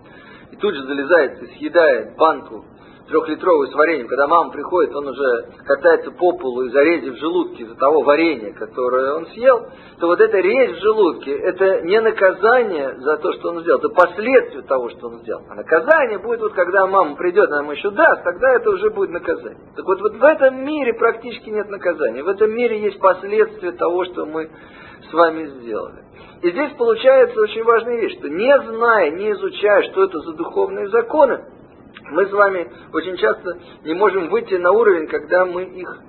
И 0.52 0.56
тут 0.56 0.74
же 0.74 0.82
залезает 0.82 1.42
и 1.42 1.46
съедает 1.58 2.16
банку 2.16 2.64
трехлитровую 3.10 3.68
с 3.68 3.74
вареньем, 3.74 4.06
когда 4.06 4.28
мама 4.28 4.50
приходит, 4.50 4.94
он 4.94 5.08
уже 5.08 5.46
катается 5.66 6.12
по 6.12 6.32
полу 6.32 6.62
и 6.62 6.70
зарези 6.70 7.10
в 7.10 7.16
желудке 7.16 7.64
из-за 7.64 7.74
того 7.74 8.02
варенья, 8.02 8.52
которое 8.52 9.14
он 9.14 9.26
съел, 9.26 9.66
то 9.98 10.06
вот 10.06 10.20
эта 10.20 10.38
резь 10.38 10.76
в 10.76 10.80
желудке, 10.80 11.32
это 11.32 11.82
не 11.82 12.00
наказание 12.00 12.94
за 12.98 13.16
то, 13.16 13.32
что 13.32 13.50
он 13.50 13.60
сделал, 13.60 13.80
это 13.80 13.88
последствия 13.88 14.62
того, 14.62 14.88
что 14.90 15.08
он 15.08 15.20
сделал. 15.20 15.42
А 15.50 15.56
наказание 15.56 16.18
будет 16.18 16.40
вот, 16.40 16.52
когда 16.52 16.86
мама 16.86 17.16
придет, 17.16 17.50
она 17.50 17.62
ему 17.62 17.72
еще 17.72 17.90
даст, 17.90 18.22
тогда 18.22 18.54
это 18.54 18.70
уже 18.70 18.90
будет 18.90 19.10
наказание. 19.10 19.58
Так 19.76 19.84
вот, 19.84 20.00
вот 20.00 20.14
в 20.14 20.24
этом 20.24 20.64
мире 20.64 20.94
практически 20.94 21.50
нет 21.50 21.68
наказания. 21.68 22.22
В 22.22 22.28
этом 22.28 22.50
мире 22.50 22.80
есть 22.80 23.00
последствия 23.00 23.72
того, 23.72 24.04
что 24.04 24.24
мы 24.24 24.50
с 25.08 25.12
вами 25.12 25.46
сделали. 25.46 26.04
И 26.42 26.50
здесь 26.50 26.72
получается 26.76 27.40
очень 27.40 27.62
важная 27.64 28.00
вещь, 28.00 28.18
что 28.18 28.28
не 28.28 28.60
зная, 28.62 29.10
не 29.10 29.32
изучая, 29.32 29.82
что 29.90 30.04
это 30.04 30.18
за 30.20 30.32
духовные 30.32 30.88
законы, 30.88 31.44
мы 32.10 32.26
с 32.26 32.32
вами 32.32 32.70
очень 32.92 33.16
часто 33.16 33.58
не 33.84 33.94
можем 33.94 34.28
выйти 34.28 34.54
на 34.54 34.70
уровень, 34.72 35.06
когда 35.06 35.44
мы 35.44 35.64
их 35.64 36.02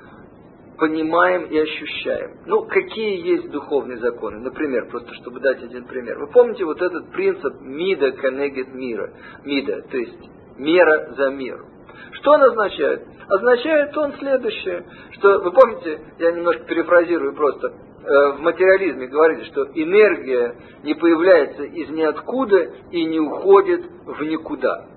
понимаем 0.77 1.43
и 1.43 1.57
ощущаем. 1.59 2.39
Ну, 2.47 2.63
какие 2.65 3.23
есть 3.27 3.51
духовные 3.51 3.99
законы? 3.99 4.39
Например, 4.39 4.87
просто 4.89 5.13
чтобы 5.15 5.39
дать 5.39 5.61
один 5.61 5.85
пример. 5.85 6.17
Вы 6.17 6.27
помните 6.27 6.65
вот 6.65 6.81
этот 6.81 7.11
принцип 7.11 7.61
мида 7.61 8.11
коннегет 8.13 8.73
мира? 8.73 9.13
Мида, 9.43 9.83
то 9.83 9.97
есть 9.97 10.17
мера 10.57 11.13
за 11.15 11.29
меру. 11.29 11.65
Что 12.13 12.31
он 12.31 12.43
означает? 12.43 13.05
Означает 13.27 13.95
он 13.95 14.13
следующее, 14.13 14.85
что, 15.11 15.39
вы 15.39 15.51
помните, 15.51 16.01
я 16.17 16.31
немножко 16.31 16.63
перефразирую 16.63 17.35
просто, 17.35 17.73
в 18.03 18.39
материализме 18.39 19.07
говорили, 19.07 19.43
что 19.43 19.63
энергия 19.75 20.55
не 20.83 20.95
появляется 20.95 21.63
из 21.63 21.89
ниоткуда 21.89 22.71
и 22.91 23.05
не 23.05 23.19
уходит 23.19 23.85
в 24.05 24.23
никуда. 24.23 24.87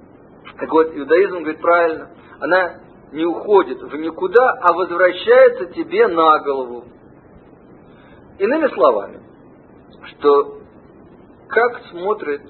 Так 0.59 0.71
вот, 0.71 0.97
иудаизм 0.97 1.41
говорит 1.41 1.61
правильно, 1.61 2.11
она 2.41 2.81
не 3.13 3.25
уходит 3.25 3.81
в 3.83 3.95
никуда, 3.97 4.53
а 4.61 4.73
возвращается 4.73 5.67
тебе 5.67 6.09
на 6.09 6.39
голову. 6.41 6.85
Иными 8.39 8.69
словами, 8.69 9.21
что 10.07 10.59
как 11.49 11.83
смотрит 11.91 12.43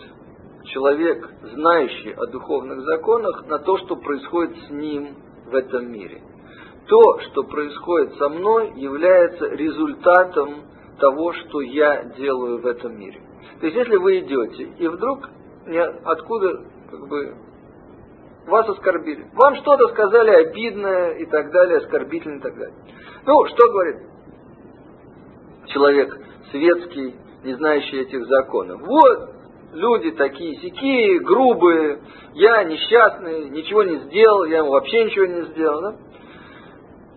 человек, 0.65 1.29
знающий 1.53 2.13
о 2.13 2.27
духовных 2.27 2.81
законах, 2.83 3.47
на 3.47 3.59
то, 3.59 3.77
что 3.79 3.97
происходит 3.97 4.57
с 4.67 4.71
ним 4.71 5.17
в 5.47 5.55
этом 5.55 5.93
мире. 5.93 6.23
То, 6.87 7.19
что 7.21 7.45
происходит 7.45 8.15
со 8.17 8.29
мной, 8.29 8.73
является 8.77 9.47
результатом 9.49 10.65
того, 10.99 11.33
что 11.33 11.61
я 11.61 12.05
делаю 12.17 12.61
в 12.61 12.67
этом 12.67 12.99
мире. 12.99 13.21
То 13.61 13.67
есть, 13.67 13.77
если 13.77 13.97
вы 13.97 14.21
идете, 14.21 14.65
и 14.79 14.87
вдруг 14.87 15.29
откуда 16.05 16.65
как 16.91 17.09
бы 17.09 17.35
вас 18.47 18.69
оскорбили. 18.69 19.27
Вам 19.33 19.57
что-то 19.57 19.89
сказали 19.89 20.31
обидное 20.31 21.15
и 21.15 21.27
так 21.27 21.51
далее, 21.51 21.79
оскорбительное 21.79 22.39
и 22.39 22.43
так 22.43 22.55
далее. 22.55 22.75
Ну, 23.27 23.47
что 23.47 23.73
говорит 23.73 23.97
человек 25.69 26.19
светский, 26.51 27.15
не 27.45 27.55
знающий 27.55 28.01
этих 28.01 28.27
законов? 28.27 28.83
Вот, 28.83 29.31
люди 29.73 30.11
такие 30.13 30.55
сякие, 30.57 31.21
грубые, 31.21 32.01
я 32.35 32.65
несчастный, 32.65 33.49
ничего 33.49 33.83
не 33.83 33.97
сделал, 34.01 34.45
я 34.45 34.59
ему 34.59 34.71
вообще 34.71 35.05
ничего 35.05 35.27
не 35.27 35.43
сделал. 35.53 35.81
Да? 35.81 35.97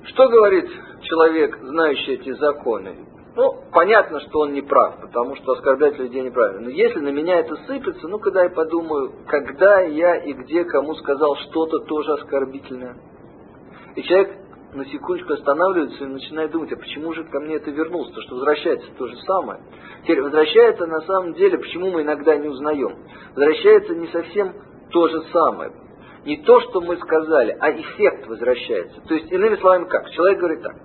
Что 0.08 0.30
говорит 0.30 0.70
человек, 1.02 1.58
знающий 1.62 2.14
эти 2.14 2.32
законы? 2.34 3.06
Ну, 3.36 3.54
понятно, 3.72 4.20
что 4.22 4.40
он 4.40 4.54
не 4.54 4.62
прав, 4.62 5.00
потому 5.02 5.36
что 5.36 5.52
оскорблять 5.52 6.00
людей 6.00 6.24
неправильно. 6.24 6.62
Но 6.62 6.70
если 6.70 7.00
на 7.00 7.10
меня 7.10 7.40
это 7.40 7.56
сыпется, 7.68 8.08
ну, 8.08 8.18
когда 8.18 8.44
я 8.44 8.50
подумаю, 8.50 9.12
когда 9.28 9.82
я 9.82 10.16
и 10.16 10.34
где 10.34 10.64
кому 10.64 10.96
сказал 10.96 11.36
что-то 11.36 11.80
тоже 11.80 12.14
оскорбительное. 12.14 12.96
И 13.96 14.02
человек 14.04 14.38
на 14.74 14.86
секундочку 14.86 15.34
останавливается 15.34 16.04
и 16.04 16.08
начинает 16.08 16.52
думать, 16.52 16.72
а 16.72 16.78
почему 16.78 17.14
же 17.14 17.24
ко 17.26 17.40
мне 17.40 17.56
это 17.56 17.70
вернулось? 17.70 18.12
То, 18.12 18.22
что 18.22 18.36
возвращается 18.36 18.88
то 18.98 19.08
же 19.08 19.16
самое. 19.18 19.62
Теперь 20.04 20.22
возвращается 20.22 20.88
на 20.88 21.02
самом 21.02 21.34
деле, 21.34 21.58
почему 21.58 21.92
мы 21.92 22.02
иногда 22.02 22.36
не 22.38 22.48
узнаем. 22.48 22.98
Возвращается 23.36 23.94
не 23.94 24.08
совсем 24.08 24.54
то 24.90 25.08
же 25.10 25.22
самое. 25.32 25.72
Не 26.28 26.38
то, 26.44 26.60
что 26.62 26.82
мы 26.82 26.98
сказали, 26.98 27.58
а 27.60 27.72
эффект 27.72 28.28
возвращается. 28.28 29.02
То 29.08 29.16
есть, 29.16 29.32
иными 29.32 29.56
словами, 29.56 29.86
как? 29.86 30.10
Человек 30.12 30.40
говорит 30.40 30.62
так 30.62 30.76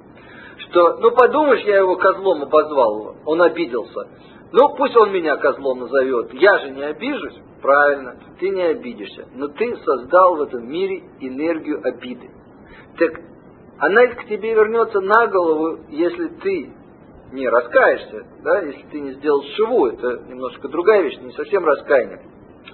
что, 0.68 0.96
ну 0.98 1.11
подумаешь, 1.11 1.64
я 1.64 1.78
его 1.78 1.96
козлом 1.96 2.42
обозвал, 2.42 3.16
он 3.24 3.42
обиделся. 3.42 4.09
Ну, 4.52 4.74
пусть 4.76 4.96
он 4.96 5.12
меня 5.12 5.37
козлом 5.37 5.81
назовет, 5.81 6.33
я 6.35 6.59
же 6.59 6.70
не 6.70 6.83
обижусь. 6.83 7.38
Правильно, 7.61 8.16
ты 8.38 8.50
не 8.50 8.62
обидишься, 8.62 9.28
но 9.35 9.48
ты 9.48 9.76
создал 9.76 10.37
в 10.37 10.42
этом 10.42 10.68
мире 10.68 11.02
энергию 11.20 11.81
обиды. 11.85 12.28
Так 12.98 13.12
она 13.78 14.07
к 14.09 14.26
тебе 14.26 14.55
вернется 14.55 15.00
на 15.00 15.26
голову, 15.28 15.78
если 15.88 16.28
ты 16.42 16.72
не 17.33 17.48
раскаешься, 17.48 18.26
да, 18.42 18.61
если 18.61 18.83
ты 18.90 19.00
не 19.00 19.12
сделал 19.12 19.42
шиву, 19.57 19.87
это 19.87 20.22
немножко 20.28 20.68
другая 20.68 21.02
вещь, 21.02 21.18
не 21.20 21.33
совсем 21.33 21.64
раскаяние. 21.64 22.32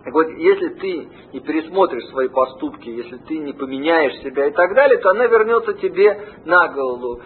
Так 0.08 0.14
вот, 0.14 0.30
если 0.38 0.68
ты 0.70 1.08
не 1.34 1.40
пересмотришь 1.40 2.08
свои 2.08 2.28
поступки, 2.28 2.88
если 2.88 3.18
ты 3.28 3.40
не 3.40 3.52
поменяешь 3.52 4.18
себя 4.22 4.46
и 4.46 4.52
так 4.52 4.74
далее, 4.74 4.96
то 5.00 5.10
она 5.10 5.26
вернется 5.26 5.74
тебе 5.74 6.18
на 6.46 6.68
голову 6.68 7.20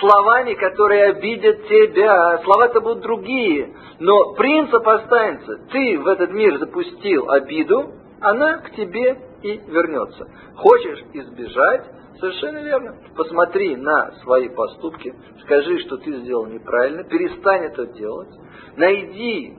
словами, 0.00 0.54
которые 0.54 1.10
обидят 1.10 1.68
тебя. 1.68 2.40
Слова-то 2.42 2.80
будут 2.80 3.02
другие. 3.02 3.72
Но 4.00 4.34
принцип 4.34 4.84
останется. 4.84 5.58
Ты 5.70 6.00
в 6.00 6.08
этот 6.08 6.32
мир 6.32 6.58
запустил 6.58 7.30
обиду, 7.30 7.92
она 8.20 8.58
к 8.58 8.72
тебе 8.72 9.16
и 9.44 9.56
вернется. 9.68 10.26
Хочешь 10.56 11.04
избежать? 11.12 11.84
Совершенно 12.18 12.64
верно. 12.64 12.96
Посмотри 13.14 13.76
на 13.76 14.10
свои 14.24 14.48
поступки, 14.48 15.14
скажи, 15.42 15.78
что 15.86 15.98
ты 15.98 16.16
сделал 16.16 16.46
неправильно, 16.46 17.04
перестань 17.04 17.66
это 17.66 17.86
делать. 17.86 18.30
Найди 18.76 19.56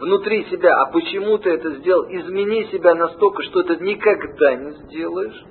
внутри 0.00 0.44
себя, 0.44 0.80
а 0.80 0.92
почему 0.92 1.38
ты 1.38 1.50
это 1.50 1.74
сделал, 1.76 2.04
измени 2.08 2.64
себя 2.70 2.94
настолько, 2.94 3.42
что 3.44 3.62
ты 3.62 3.76
никогда 3.76 4.54
не 4.54 4.72
сделаешь 4.84 5.44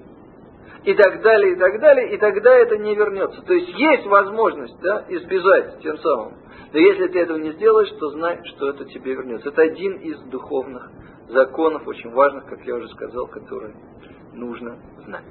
и 0.83 0.93
так 0.93 1.21
далее, 1.21 1.53
и 1.53 1.55
так 1.57 1.79
далее, 1.81 2.13
и 2.13 2.17
тогда 2.17 2.55
это 2.55 2.77
не 2.77 2.95
вернется. 2.95 3.41
То 3.41 3.53
есть 3.53 3.69
есть 3.77 4.05
возможность 4.07 4.79
да, 4.81 5.05
избежать 5.09 5.79
тем 5.81 5.97
самым. 5.97 6.37
Но 6.71 6.79
если 6.79 7.07
ты 7.07 7.19
этого 7.19 7.37
не 7.37 7.51
сделаешь, 7.53 7.89
то 7.99 8.09
знай, 8.11 8.39
что 8.45 8.69
это 8.69 8.85
тебе 8.85 9.13
вернется. 9.13 9.49
Это 9.49 9.63
один 9.63 9.97
из 9.97 10.19
духовных 10.29 10.89
законов, 11.29 11.87
очень 11.87 12.11
важных, 12.11 12.45
как 12.45 12.65
я 12.65 12.75
уже 12.75 12.87
сказал, 12.89 13.27
которые 13.27 13.75
нужно 14.33 14.79
знать. 15.05 15.25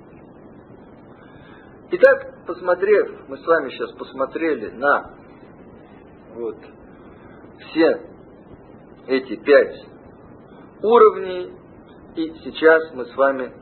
Итак, 1.90 2.46
посмотрев, 2.46 3.28
мы 3.28 3.38
с 3.38 3.46
вами 3.46 3.70
сейчас 3.70 3.92
посмотрели 3.92 4.70
на 4.70 5.14
вот 6.34 6.56
все 7.60 8.15
эти 9.06 9.36
пять 9.36 9.86
уровней, 10.82 11.52
и 12.16 12.32
сейчас 12.44 12.92
мы 12.94 13.04
с 13.06 13.16
вами 13.16 13.52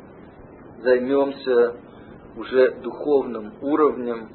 займемся 0.82 1.76
уже 2.36 2.80
духовным 2.80 3.54
уровнем, 3.62 4.28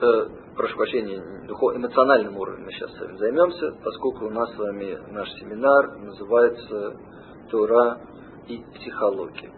э, 0.00 0.28
прошу 0.56 0.76
прощения, 0.76 1.46
духов, 1.46 1.76
эмоциональным 1.76 2.36
уровнем 2.36 2.64
мы 2.64 2.72
сейчас 2.72 2.92
с 2.92 3.00
вами 3.00 3.16
займемся, 3.16 3.72
поскольку 3.82 4.26
у 4.26 4.30
нас 4.30 4.52
с 4.54 4.58
вами 4.58 4.98
наш 5.10 5.28
семинар 5.34 5.98
называется 5.98 6.96
Тора 7.50 8.00
и 8.46 8.58
психология. 8.74 9.52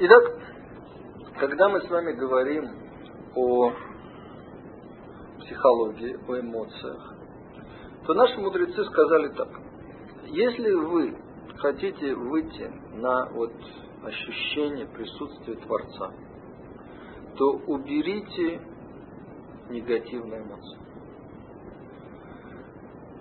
Итак, 0.00 0.38
когда 1.40 1.68
мы 1.68 1.80
с 1.80 1.90
вами 1.90 2.12
говорим 2.12 2.87
о 3.34 3.72
психологии, 5.40 6.18
о 6.28 6.40
эмоциях, 6.40 7.14
то 8.06 8.14
наши 8.14 8.40
мудрецы 8.40 8.84
сказали 8.84 9.28
так. 9.28 9.48
Если 10.26 10.72
вы 10.72 11.16
хотите 11.56 12.14
выйти 12.14 12.70
на 12.94 13.26
вот 13.30 13.52
ощущение 14.04 14.86
присутствия 14.86 15.56
Творца, 15.56 16.12
то 17.36 17.50
уберите 17.66 18.60
негативные 19.70 20.42
эмоции. 20.42 20.78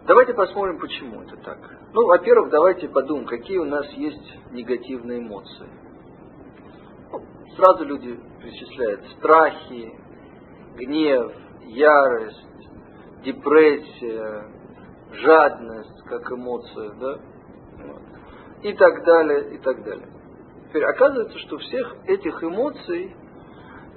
Давайте 0.08 0.34
посмотрим, 0.34 0.80
почему 0.80 1.22
это 1.22 1.36
так. 1.38 1.60
Ну, 1.94 2.06
во-первых, 2.08 2.50
давайте 2.50 2.88
подумаем, 2.88 3.28
какие 3.28 3.58
у 3.58 3.66
нас 3.66 3.86
есть 3.94 4.52
негативные 4.52 5.20
эмоции. 5.20 5.68
Сразу 7.56 7.86
люди 7.86 8.20
перечисляют 8.42 9.06
страхи, 9.18 9.94
гнев, 10.76 11.32
ярость, 11.64 12.48
депрессия, 13.24 14.46
жадность 15.12 16.04
как 16.06 16.32
эмоция, 16.32 16.92
да, 17.00 17.20
и 18.64 18.74
так 18.74 19.04
далее, 19.06 19.56
и 19.56 19.58
так 19.60 19.84
далее. 19.84 20.08
Теперь 20.68 20.86
оказывается, 20.86 21.38
что 21.40 21.58
всех 21.58 21.96
этих 22.06 22.44
эмоций 22.44 23.16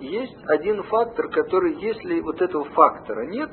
есть 0.01 0.37
один 0.47 0.83
фактор, 0.85 1.29
который, 1.29 1.75
если 1.81 2.21
вот 2.21 2.41
этого 2.41 2.65
фактора 2.65 3.27
нет, 3.27 3.51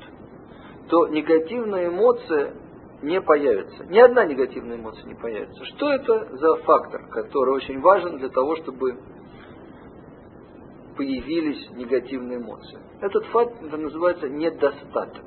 то 0.89 1.07
негативная 1.07 1.89
эмоция 1.89 2.53
не 3.01 3.21
появится. 3.21 3.86
Ни 3.86 3.99
одна 3.99 4.25
негативная 4.25 4.77
эмоция 4.77 5.05
не 5.05 5.15
появится. 5.15 5.65
Что 5.65 5.91
это 5.91 6.38
за 6.38 6.55
фактор, 6.63 7.07
который 7.10 7.55
очень 7.55 7.79
важен 7.81 8.17
для 8.17 8.29
того, 8.29 8.55
чтобы 8.57 8.97
появились 10.97 11.69
негативные 11.71 12.39
эмоции? 12.39 12.79
Этот 13.01 13.25
фактор 13.27 13.77
называется 13.77 14.27
недостаток. 14.27 15.23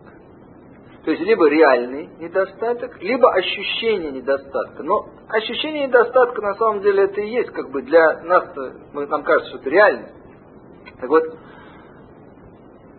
То 1.05 1.13
есть 1.13 1.23
либо 1.23 1.49
реальный 1.49 2.11
недостаток, 2.19 3.01
либо 3.01 3.33
ощущение 3.33 4.11
недостатка. 4.11 4.83
Но 4.83 5.09
ощущение 5.29 5.87
недостатка 5.87 6.43
на 6.43 6.55
самом 6.57 6.83
деле 6.83 7.05
это 7.05 7.21
и 7.23 7.31
есть 7.31 7.51
как 7.51 7.71
бы 7.71 7.83
для 7.83 8.21
нас, 8.23 8.55
нам 8.93 9.23
кажется, 9.23 9.51
что 9.51 9.59
это 9.61 9.71
реально. 9.71 10.09
Так 11.01 11.09
вот, 11.09 11.25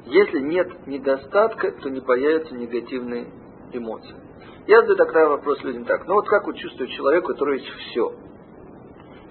если 0.06 0.40
нет 0.40 0.88
недостатка, 0.88 1.72
то 1.74 1.90
не 1.90 2.02
появятся 2.02 2.56
негативные 2.56 3.28
эмоции. 3.72 4.16
Я 4.66 4.82
задаю 4.82 4.96
тогда 4.96 5.28
вопрос 5.28 5.62
людям 5.64 5.86
так, 5.86 6.08
ну 6.08 6.16
вот 6.16 6.28
как 6.28 6.46
вот 6.46 6.56
чувствует 6.56 6.90
человек, 6.92 7.24
у 7.26 7.28
которого 7.28 7.54
есть 7.54 7.68
все? 7.68 8.14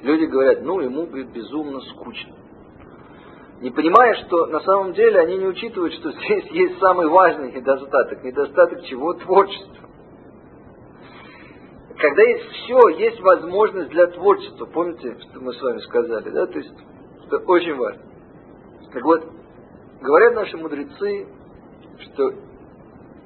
Люди 0.02 0.24
говорят, 0.26 0.62
ну 0.62 0.80
ему 0.80 1.06
безумно 1.06 1.80
скучно 1.80 2.39
не 3.60 3.70
понимая, 3.70 4.14
что 4.24 4.46
на 4.46 4.60
самом 4.60 4.94
деле 4.94 5.20
они 5.20 5.36
не 5.36 5.46
учитывают, 5.46 5.92
что 5.94 6.10
здесь 6.12 6.46
есть 6.50 6.78
самый 6.78 7.08
важный 7.08 7.52
недостаток. 7.52 8.24
Недостаток 8.24 8.84
чего? 8.84 9.12
Творчества. 9.14 9.88
Когда 11.96 12.22
есть 12.22 12.44
все, 12.46 12.88
есть 12.96 13.20
возможность 13.20 13.90
для 13.90 14.06
творчества. 14.06 14.64
Помните, 14.64 15.18
что 15.20 15.40
мы 15.40 15.52
с 15.52 15.60
вами 15.60 15.78
сказали, 15.80 16.30
да? 16.30 16.46
То 16.46 16.58
есть, 16.58 16.72
это 17.26 17.36
очень 17.46 17.74
важно. 17.76 18.02
Так 18.90 19.04
вот, 19.04 19.24
говорят 20.00 20.34
наши 20.34 20.56
мудрецы, 20.56 21.28
что 21.98 22.32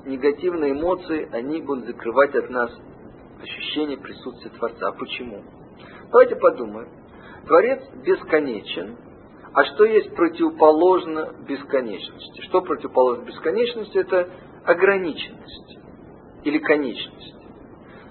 негативные 0.04 0.72
эмоции, 0.72 1.28
они 1.32 1.62
будут 1.62 1.86
закрывать 1.86 2.34
от 2.34 2.50
нас 2.50 2.70
ощущение 3.40 3.98
присутствия 3.98 4.50
Творца. 4.50 4.88
А 4.88 4.92
почему? 4.92 5.44
Давайте 6.10 6.34
подумаем. 6.34 6.88
Творец 7.46 7.80
бесконечен, 8.04 8.96
а 9.54 9.64
что 9.66 9.84
есть 9.84 10.14
противоположно 10.16 11.32
бесконечности? 11.46 12.42
Что 12.42 12.60
противоположно 12.60 13.22
бесконечности? 13.22 13.98
Это 13.98 14.28
ограниченность 14.64 15.78
или 16.42 16.58
конечность. 16.58 17.36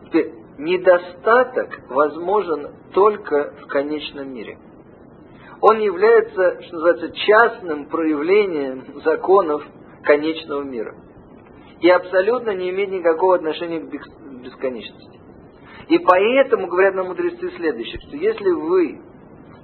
Теперь, 0.05 0.31
недостаток 0.57 1.89
возможен 1.89 2.73
только 2.93 3.55
в 3.61 3.67
конечном 3.67 4.33
мире. 4.33 4.57
Он 5.59 5.79
является, 5.79 6.61
что 6.61 6.75
называется, 6.75 7.11
частным 7.11 7.89
проявлением 7.89 9.01
законов 9.03 9.63
конечного 10.03 10.61
мира. 10.61 10.95
И 11.81 11.89
абсолютно 11.89 12.51
не 12.51 12.69
имеет 12.69 12.91
никакого 12.91 13.35
отношения 13.35 13.81
к 13.81 13.89
бесконечности. 14.43 15.19
И 15.89 15.97
поэтому 15.97 16.67
говорят 16.67 16.95
нам 16.95 17.07
мудрецы 17.07 17.51
следующее, 17.57 17.99
что 18.07 18.15
если 18.15 18.49
вы 18.49 19.01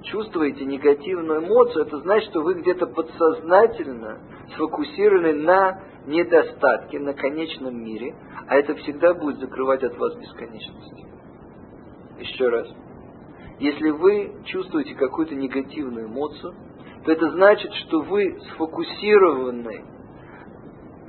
чувствуете 0.03 0.65
негативную 0.65 1.45
эмоцию, 1.45 1.85
это 1.85 1.97
значит, 1.99 2.29
что 2.29 2.41
вы 2.41 2.55
где-то 2.55 2.87
подсознательно 2.87 4.19
сфокусированы 4.55 5.33
на 5.33 5.81
недостатке, 6.05 6.99
на 6.99 7.13
конечном 7.13 7.83
мире, 7.83 8.15
а 8.47 8.55
это 8.55 8.75
всегда 8.75 9.13
будет 9.13 9.39
закрывать 9.39 9.83
от 9.83 9.97
вас 9.97 10.15
бесконечность. 10.15 11.05
Еще 12.19 12.49
раз. 12.49 12.67
Если 13.59 13.89
вы 13.89 14.41
чувствуете 14.45 14.95
какую-то 14.95 15.35
негативную 15.35 16.07
эмоцию, 16.07 16.53
то 17.03 17.11
это 17.11 17.29
значит, 17.31 17.71
что 17.73 18.01
вы 18.01 18.39
сфокусированы 18.51 19.85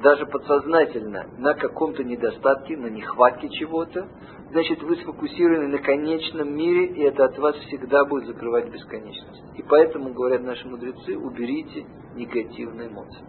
даже 0.03 0.26
подсознательно 0.26 1.26
на 1.38 1.55
каком-то 1.55 2.03
недостатке, 2.03 2.76
на 2.76 2.87
нехватке 2.87 3.48
чего-то, 3.50 4.09
значит 4.50 4.82
вы 4.82 4.96
сфокусированы 4.96 5.68
на 5.68 5.78
конечном 5.78 6.54
мире, 6.54 6.86
и 6.86 7.02
это 7.02 7.24
от 7.24 7.38
вас 7.38 7.56
всегда 7.56 8.04
будет 8.04 8.26
закрывать 8.26 8.70
бесконечность. 8.70 9.42
И 9.56 9.62
поэтому, 9.62 10.12
говорят 10.12 10.42
наши 10.42 10.66
мудрецы, 10.68 11.16
уберите 11.16 11.86
негативные 12.14 12.88
эмоции. 12.88 13.24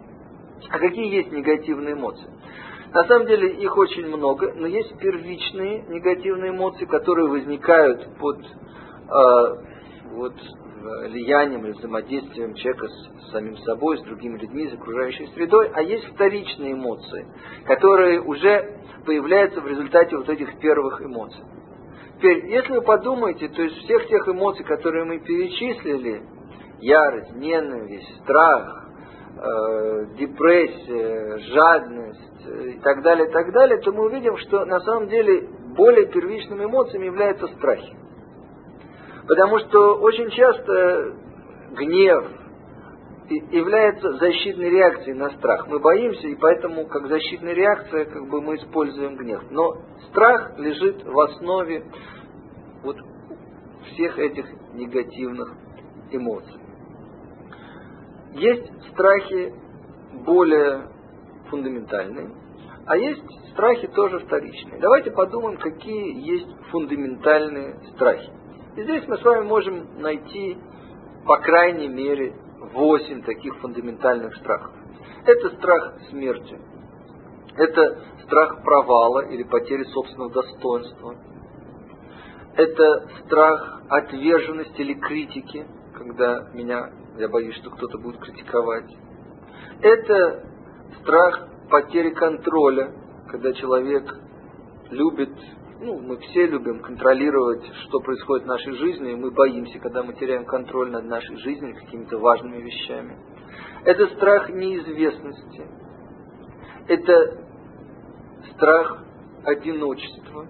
А 0.68 0.78
какие 0.78 1.12
есть 1.12 1.32
негативные 1.32 1.94
эмоции? 1.94 2.28
На 2.92 3.04
самом 3.04 3.26
деле 3.26 3.54
их 3.54 3.76
очень 3.76 4.06
много, 4.06 4.52
но 4.54 4.66
есть 4.66 4.98
первичные 4.98 5.82
негативные 5.88 6.50
эмоции, 6.50 6.84
которые 6.84 7.28
возникают 7.28 8.16
под 8.18 8.38
э, 8.38 9.72
вот, 10.12 10.34
влиянием 10.82 11.64
или 11.64 11.72
взаимодействием 11.72 12.54
человека 12.54 12.86
с, 12.88 13.30
самим 13.30 13.56
собой, 13.58 13.98
с 13.98 14.02
другими 14.02 14.38
людьми, 14.38 14.68
с 14.68 14.74
окружающей 14.74 15.26
средой, 15.28 15.70
а 15.74 15.82
есть 15.82 16.06
вторичные 16.14 16.72
эмоции, 16.72 17.26
которые 17.64 18.20
уже 18.20 18.80
появляются 19.06 19.60
в 19.60 19.66
результате 19.66 20.16
вот 20.16 20.28
этих 20.28 20.58
первых 20.58 21.02
эмоций. 21.02 21.44
Теперь, 22.18 22.46
если 22.50 22.72
вы 22.74 22.82
подумаете, 22.82 23.48
то 23.48 23.62
есть 23.62 23.76
всех 23.84 24.06
тех 24.08 24.28
эмоций, 24.28 24.64
которые 24.64 25.04
мы 25.04 25.18
перечислили, 25.20 26.22
ярость, 26.80 27.32
ненависть, 27.32 28.22
страх, 28.22 28.88
э, 29.36 30.06
депрессия, 30.18 31.38
жадность 31.38 32.46
э, 32.46 32.70
и 32.70 32.80
так 32.80 33.02
далее, 33.02 33.28
и 33.28 33.32
так 33.32 33.52
далее, 33.52 33.80
то 33.80 33.92
мы 33.92 34.06
увидим, 34.06 34.36
что 34.36 34.64
на 34.64 34.80
самом 34.80 35.08
деле 35.08 35.48
более 35.76 36.06
первичными 36.06 36.64
эмоциями 36.64 37.06
являются 37.06 37.46
страхи. 37.48 38.01
Потому 39.26 39.58
что 39.58 39.96
очень 39.96 40.30
часто 40.30 41.14
гнев 41.72 42.24
является 43.50 44.12
защитной 44.14 44.70
реакцией 44.70 45.14
на 45.14 45.30
страх. 45.30 45.66
Мы 45.68 45.78
боимся, 45.78 46.26
и 46.26 46.34
поэтому 46.34 46.86
как 46.86 47.06
защитная 47.06 47.54
реакция 47.54 48.04
как 48.06 48.28
бы 48.28 48.40
мы 48.42 48.56
используем 48.56 49.16
гнев. 49.16 49.42
Но 49.50 49.74
страх 50.10 50.58
лежит 50.58 51.02
в 51.04 51.20
основе 51.20 51.84
вот 52.82 52.96
всех 53.92 54.18
этих 54.18 54.46
негативных 54.74 55.52
эмоций. 56.10 56.60
Есть 58.32 58.70
страхи 58.92 59.54
более 60.24 60.88
фундаментальные, 61.48 62.30
а 62.86 62.96
есть 62.96 63.24
страхи 63.52 63.86
тоже 63.88 64.18
вторичные. 64.20 64.80
Давайте 64.80 65.10
подумаем, 65.10 65.58
какие 65.58 66.18
есть 66.28 66.48
фундаментальные 66.70 67.76
страхи. 67.94 68.30
И 68.76 68.82
здесь 68.82 69.06
мы 69.06 69.18
с 69.18 69.22
вами 69.22 69.44
можем 69.44 70.00
найти, 70.00 70.56
по 71.26 71.36
крайней 71.38 71.88
мере, 71.88 72.34
восемь 72.72 73.22
таких 73.22 73.58
фундаментальных 73.58 74.34
страхов. 74.36 74.72
Это 75.26 75.50
страх 75.56 75.94
смерти. 76.08 76.58
Это 77.56 78.02
страх 78.24 78.62
провала 78.64 79.26
или 79.26 79.42
потери 79.42 79.84
собственного 79.84 80.32
достоинства. 80.32 81.16
Это 82.56 83.08
страх 83.24 83.82
отверженности 83.90 84.80
или 84.80 84.94
критики, 84.94 85.66
когда 85.94 86.48
меня, 86.54 86.90
я 87.18 87.28
боюсь, 87.28 87.56
что 87.56 87.70
кто-то 87.70 87.98
будет 87.98 88.20
критиковать. 88.20 88.90
Это 89.82 90.44
страх 91.02 91.48
потери 91.70 92.10
контроля, 92.10 92.92
когда 93.28 93.52
человек 93.52 94.14
любит, 94.90 95.32
ну, 95.82 95.98
мы 95.98 96.16
все 96.18 96.46
любим 96.46 96.80
контролировать, 96.80 97.64
что 97.84 97.98
происходит 98.00 98.44
в 98.44 98.48
нашей 98.48 98.72
жизни, 98.74 99.12
и 99.12 99.16
мы 99.16 99.32
боимся, 99.32 99.80
когда 99.80 100.04
мы 100.04 100.14
теряем 100.14 100.44
контроль 100.44 100.90
над 100.90 101.04
нашей 101.06 101.36
жизнью, 101.38 101.74
какими-то 101.74 102.18
важными 102.18 102.62
вещами. 102.62 103.18
Это 103.84 104.06
страх 104.14 104.48
неизвестности. 104.50 105.66
Это 106.86 107.46
страх 108.54 109.04
одиночества. 109.44 110.46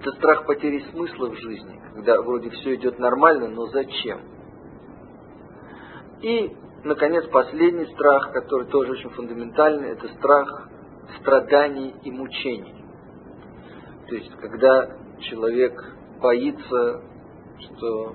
Это 0.00 0.10
страх 0.12 0.46
потери 0.46 0.84
смысла 0.90 1.30
в 1.30 1.36
жизни, 1.36 1.80
когда 1.94 2.20
вроде 2.20 2.50
все 2.50 2.74
идет 2.74 2.98
нормально, 2.98 3.48
но 3.48 3.66
зачем? 3.68 4.20
И, 6.20 6.52
наконец, 6.84 7.26
последний 7.28 7.86
страх, 7.86 8.32
который 8.32 8.66
тоже 8.66 8.92
очень 8.92 9.10
фундаментальный, 9.10 9.92
это 9.92 10.08
страх 10.08 10.68
страданий 11.20 11.94
и 12.04 12.10
мучений. 12.10 12.81
То 14.12 14.16
есть, 14.16 14.30
когда 14.42 14.88
человек 15.20 15.72
боится, 16.20 17.00
что 17.60 18.14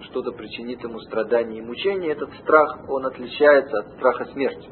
что-то 0.00 0.32
причинит 0.32 0.82
ему 0.82 0.98
страдания 1.02 1.58
и 1.58 1.62
мучения, 1.62 2.10
этот 2.10 2.34
страх, 2.42 2.80
он 2.88 3.06
отличается 3.06 3.78
от 3.78 3.92
страха 3.92 4.24
смерти. 4.32 4.68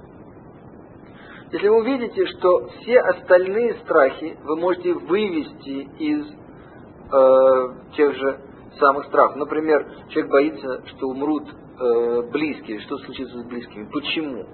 Если 1.52 1.68
вы 1.68 1.76
увидите, 1.76 2.26
что 2.26 2.66
все 2.66 2.98
остальные 2.98 3.74
страхи 3.84 4.36
вы 4.42 4.56
можете 4.56 4.94
вывести 4.94 5.88
из 6.00 6.26
э, 6.32 7.94
тех 7.96 8.12
же 8.16 8.40
самых 8.80 9.06
страхов. 9.06 9.36
Например, 9.36 9.86
человек 10.08 10.32
боится, 10.32 10.82
что 10.88 11.06
умрут 11.06 11.44
э, 11.50 12.22
близкие, 12.32 12.80
что 12.80 12.98
случится 12.98 13.38
с 13.38 13.44
близкими. 13.44 13.88
Почему? 13.92 14.44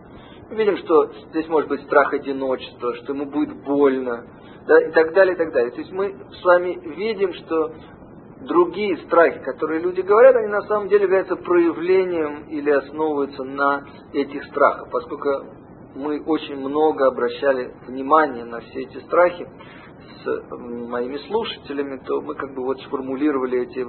Видим, 0.50 0.76
что 0.78 1.10
здесь 1.30 1.46
может 1.48 1.68
быть 1.68 1.82
страх 1.82 2.12
одиночества, 2.12 2.94
что 2.96 3.12
ему 3.12 3.26
будет 3.26 3.62
больно, 3.64 4.26
да, 4.66 4.80
и 4.80 4.90
так 4.90 5.14
далее, 5.14 5.34
и 5.34 5.38
так 5.38 5.52
далее. 5.52 5.70
То 5.70 5.78
есть 5.78 5.92
мы 5.92 6.12
с 6.32 6.44
вами 6.44 6.78
видим, 6.96 7.32
что 7.34 7.72
другие 8.40 8.96
страхи, 9.06 9.38
которые 9.44 9.80
люди 9.80 10.00
говорят, 10.00 10.34
они 10.34 10.48
на 10.48 10.62
самом 10.62 10.88
деле 10.88 11.04
являются 11.04 11.36
проявлением 11.36 12.48
или 12.48 12.70
основываются 12.70 13.44
на 13.44 13.84
этих 14.12 14.44
страхах, 14.46 14.90
поскольку 14.90 15.28
мы 15.94 16.22
очень 16.24 16.56
много 16.56 17.06
обращали 17.06 17.72
внимание 17.86 18.44
на 18.44 18.60
все 18.60 18.82
эти 18.82 18.98
страхи 19.04 19.46
с 20.24 20.56
моими 20.56 21.18
слушателями, 21.28 22.00
то 22.06 22.20
мы 22.20 22.34
как 22.34 22.54
бы 22.54 22.64
вот 22.64 22.80
сформулировали 22.82 23.60
эти 23.60 23.86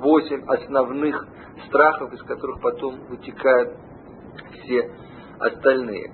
восемь 0.00 0.44
основных 0.48 1.26
страхов, 1.68 2.12
из 2.12 2.22
которых 2.22 2.60
потом 2.60 3.06
вытекают 3.08 3.78
все 4.64 4.90
остальные. 5.40 6.12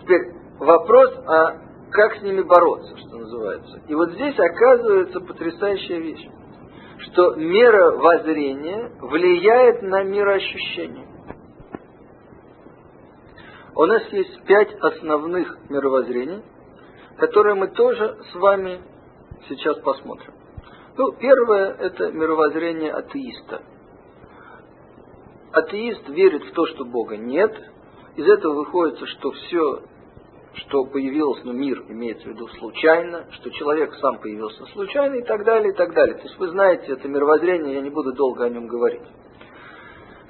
Теперь 0.00 0.32
вопрос, 0.58 1.14
а 1.26 1.72
как 1.90 2.16
с 2.16 2.22
ними 2.22 2.42
бороться, 2.42 2.96
что 2.96 3.16
называется. 3.16 3.82
И 3.88 3.94
вот 3.94 4.12
здесь 4.12 4.38
оказывается 4.38 5.20
потрясающая 5.20 5.98
вещь, 5.98 6.26
что 6.98 7.34
мера 7.36 7.92
воззрения 7.92 8.92
влияет 9.00 9.82
на 9.82 10.02
мироощущение. 10.04 11.06
У 13.74 13.86
нас 13.86 14.02
есть 14.12 14.44
пять 14.44 14.74
основных 14.80 15.56
мировоззрений, 15.70 16.42
которые 17.18 17.54
мы 17.54 17.68
тоже 17.68 18.18
с 18.30 18.34
вами 18.34 18.82
сейчас 19.48 19.78
посмотрим. 19.78 20.34
Ну, 20.96 21.12
первое– 21.12 21.72
это 21.80 22.12
мировоззрение 22.12 22.92
атеиста. 22.92 23.62
Атеист 25.52 26.08
верит 26.08 26.44
в 26.44 26.52
то, 26.52 26.66
что 26.66 26.84
Бога 26.84 27.16
нет. 27.16 27.52
Из 28.16 28.28
этого 28.28 28.54
выходит, 28.54 28.98
что 29.08 29.30
все, 29.30 29.82
что 30.54 30.84
появилось, 30.84 31.42
ну, 31.44 31.52
мир 31.52 31.82
имеется 31.88 32.24
в 32.24 32.32
виду 32.32 32.46
случайно, 32.58 33.26
что 33.32 33.50
человек 33.50 33.94
сам 34.00 34.18
появился 34.18 34.64
случайно 34.66 35.14
и 35.14 35.22
так 35.22 35.44
далее, 35.44 35.72
и 35.72 35.76
так 35.76 35.94
далее. 35.94 36.16
То 36.16 36.22
есть 36.24 36.38
вы 36.38 36.48
знаете 36.48 36.92
это 36.92 37.08
мировоззрение, 37.08 37.74
я 37.74 37.80
не 37.80 37.90
буду 37.90 38.12
долго 38.12 38.44
о 38.44 38.50
нем 38.50 38.66
говорить. 38.66 39.02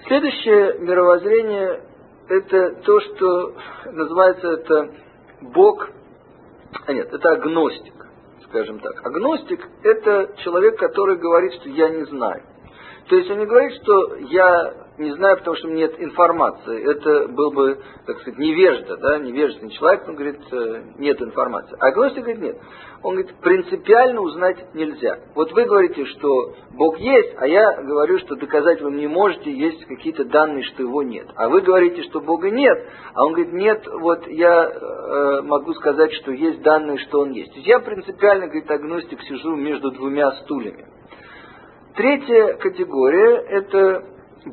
Следующее 0.06 0.78
мировоззрение– 0.78 1.82
это 2.28 2.82
то, 2.82 3.00
что 3.00 3.54
называется 3.86 4.48
это 4.48 4.94
Бог 5.40 5.88
а 6.86 6.92
нет, 6.92 7.12
это 7.12 7.30
агностик, 7.32 7.94
скажем 8.48 8.78
так. 8.80 9.06
Агностик– 9.06 9.68
это 9.82 10.34
человек, 10.38 10.78
который 10.78 11.16
говорит, 11.16 11.52
что 11.54 11.68
я 11.68 11.88
не 11.90 12.04
знаю. 12.06 12.42
То 13.08 13.16
есть 13.16 13.30
он 13.30 13.38
не 13.38 13.46
говорит, 13.46 13.72
что 13.82 14.16
я 14.16 14.81
не 15.02 15.12
знаю, 15.14 15.36
потому 15.38 15.56
что 15.56 15.68
нет 15.68 15.94
информации. 15.98 16.90
Это 16.90 17.28
был 17.28 17.52
бы, 17.52 17.78
так 18.06 18.18
сказать, 18.20 18.38
невежда, 18.38 18.96
да, 18.96 19.18
невежественный 19.18 19.72
человек, 19.72 20.08
он 20.08 20.14
говорит, 20.14 20.40
э, 20.50 20.82
нет 20.98 21.20
информации. 21.22 21.76
А 21.80 21.86
агностик 21.86 22.22
говорит, 22.22 22.42
нет. 22.42 22.58
Он 23.02 23.16
говорит, 23.16 23.34
принципиально 23.40 24.20
узнать 24.20 24.74
нельзя. 24.74 25.18
Вот 25.34 25.50
вы 25.52 25.64
говорите, 25.64 26.04
что 26.04 26.54
Бог 26.72 26.98
есть, 26.98 27.34
а 27.36 27.46
я 27.48 27.82
говорю, 27.82 28.18
что 28.18 28.36
доказать 28.36 28.80
вы 28.80 28.92
не 28.92 29.08
можете, 29.08 29.52
есть 29.52 29.84
какие-то 29.86 30.24
данные, 30.24 30.62
что 30.62 30.82
его 30.82 31.02
нет. 31.02 31.26
А 31.34 31.48
вы 31.48 31.62
говорите, 31.62 32.02
что 32.02 32.20
Бога 32.20 32.50
нет, 32.50 32.86
а 33.14 33.24
он 33.24 33.32
говорит, 33.32 33.52
нет, 33.52 33.84
вот 33.86 34.26
я 34.28 34.70
э, 34.70 35.42
могу 35.42 35.74
сказать, 35.74 36.12
что 36.12 36.30
есть 36.30 36.62
данные, 36.62 36.98
что 36.98 37.20
он 37.20 37.32
есть 37.32 37.52
я 37.64 37.80
принципиально, 37.80 38.46
говорит 38.46 38.70
агностик, 38.70 39.20
сижу 39.22 39.54
между 39.56 39.90
двумя 39.92 40.30
стульями. 40.42 40.86
Третья 41.94 42.54
категория– 42.54 43.36
это 43.48 44.04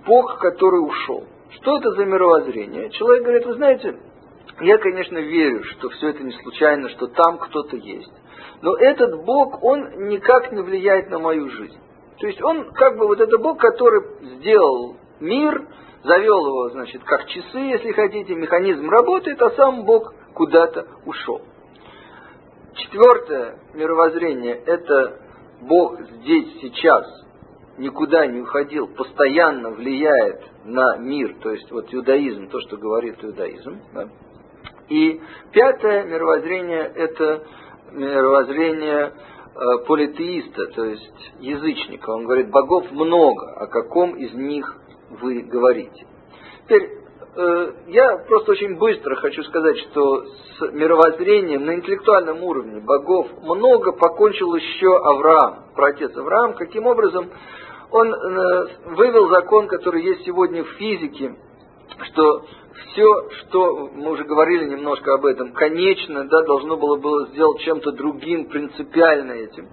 Бог, 0.06 0.40
который 0.40 0.86
ушел. 0.86 1.26
Что 1.52 1.78
это 1.78 1.92
за 1.92 2.06
мировоззрение? 2.06 2.90
Человек 2.92 3.24
говорит, 3.24 3.46
вы 3.46 3.54
знаете, 3.56 4.00
я, 4.62 4.78
конечно, 4.78 5.18
верю, 5.18 5.64
что 5.64 5.90
все 5.90 6.10
это 6.10 6.24
не 6.24 6.34
случайно, 6.34 6.90
что 6.90 7.08
там 7.08 7.38
кто-то 7.40 7.76
есть. 7.78 8.12
Но 8.62 8.76
этот 8.76 9.24
Бог, 9.26 9.64
он 9.64 10.08
никак 10.10 10.52
не 10.52 10.62
влияет 10.62 11.10
на 11.10 11.20
мою 11.20 11.50
жизнь. 11.50 11.78
То 12.20 12.28
есть 12.28 12.42
он 12.44 12.72
как 12.74 12.98
бы 12.98 13.08
вот 13.08 13.20
это 13.20 13.38
Бог, 13.38 13.58
который 13.60 14.02
сделал 14.36 14.98
мир, 15.22 15.68
завел 16.04 16.46
его, 16.46 16.70
значит, 16.70 17.04
как 17.04 17.26
часы, 17.28 17.58
если 17.58 17.92
хотите, 17.94 18.36
механизм 18.36 18.90
работает, 18.90 19.42
а 19.42 19.52
сам 19.52 19.86
Бог 19.86 20.14
куда-то 20.34 20.86
ушел. 21.06 21.42
Четвертое 22.76 23.60
мировоззрение– 23.74 24.56
это 24.66 25.20
Бог 25.62 26.00
здесь, 26.02 26.60
сейчас, 26.62 27.06
никуда 27.80 28.28
не 28.28 28.42
уходил, 28.42 28.88
постоянно 28.88 29.72
влияет 29.72 30.42
на 30.66 30.98
мир, 30.98 31.36
то 31.42 31.52
есть 31.52 31.72
вот 31.72 31.94
иудаизм, 31.94 32.50
то, 32.50 32.60
что 32.62 32.78
говорит 32.78 33.24
иудаизм. 33.24 33.80
Да? 33.94 34.10
И 34.90 35.22
пятое 35.52 36.04
мировоззрение– 36.04 36.92
это 36.96 37.44
мировоззрение 37.92 39.12
э, 39.12 39.86
политеиста, 39.88 40.68
то 40.68 40.86
есть 40.86 41.32
язычника. 41.40 42.10
Он 42.10 42.26
говорит, 42.26 42.50
богов 42.50 42.92
много, 42.92 43.52
о 43.54 43.68
каком 43.68 44.16
из 44.16 44.34
них 44.34 44.76
вы 45.22 45.42
говорите. 45.42 46.06
Теперь 46.66 46.90
э, 47.36 47.72
я 47.88 48.18
просто 48.28 48.52
очень 48.52 48.78
быстро 48.78 49.16
хочу 49.16 49.44
сказать, 49.44 49.78
что 49.78 50.24
с 50.26 50.72
мировоззрением 50.72 51.66
на 51.66 51.76
интеллектуальном 51.76 52.44
уровне 52.44 52.82
богов 52.82 53.28
много 53.44 53.92
покончил 53.92 54.54
еще 54.56 54.98
Авраам, 54.98 55.66
протец 55.76 56.16
Авраам, 56.18 56.54
каким 56.54 56.86
образом 56.86 57.30
он 57.92 58.14
э, 58.14 58.68
вывел 58.96 59.30
закон, 59.30 59.68
который 59.68 60.04
есть 60.04 60.26
сегодня 60.26 60.64
в 60.64 60.70
физике, 60.74 61.36
что 62.04 62.46
все, 62.92 63.30
что 63.42 63.90
мы 63.94 64.12
уже 64.12 64.24
говорили 64.24 64.66
немножко 64.70 65.14
об 65.14 65.26
этом, 65.26 65.54
конечно, 65.54 66.26
да, 66.26 66.44
должно 66.44 66.78
было 66.78 66.98
было 66.98 67.28
сделать 67.28 67.62
чем-то 67.62 67.92
другим, 67.92 68.46
принципиально 68.50 69.34
этим. 69.34 69.70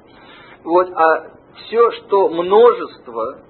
Вот, 0.64 0.90
а 0.90 1.36
все, 1.66 1.90
что 1.92 2.28
множество, 2.28 3.42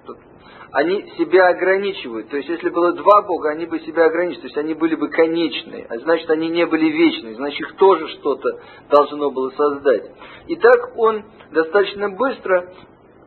они 0.72 1.11
себя 1.16 1.49
ограничивают. 1.49 2.28
То 2.28 2.36
есть, 2.36 2.49
если 2.49 2.68
было 2.68 2.93
два 2.93 3.22
Бога, 3.22 3.51
они 3.51 3.66
бы 3.66 3.80
себя 3.80 4.07
ограничивали, 4.07 4.43
то 4.43 4.47
есть 4.49 4.59
они 4.59 4.74
были 4.74 4.95
бы 4.95 5.09
конечные, 5.09 5.86
а 5.88 5.99
значит, 5.99 6.28
они 6.28 6.49
не 6.49 6.66
были 6.66 6.86
вечные, 6.86 7.34
значит, 7.36 7.61
их 7.61 7.76
тоже 7.76 8.09
что-то 8.09 8.49
должно 8.90 9.30
было 9.30 9.51
создать. 9.51 10.11
И 10.49 10.57
так 10.57 10.99
он 10.99 11.24
достаточно 11.53 12.11
быстро 12.11 12.72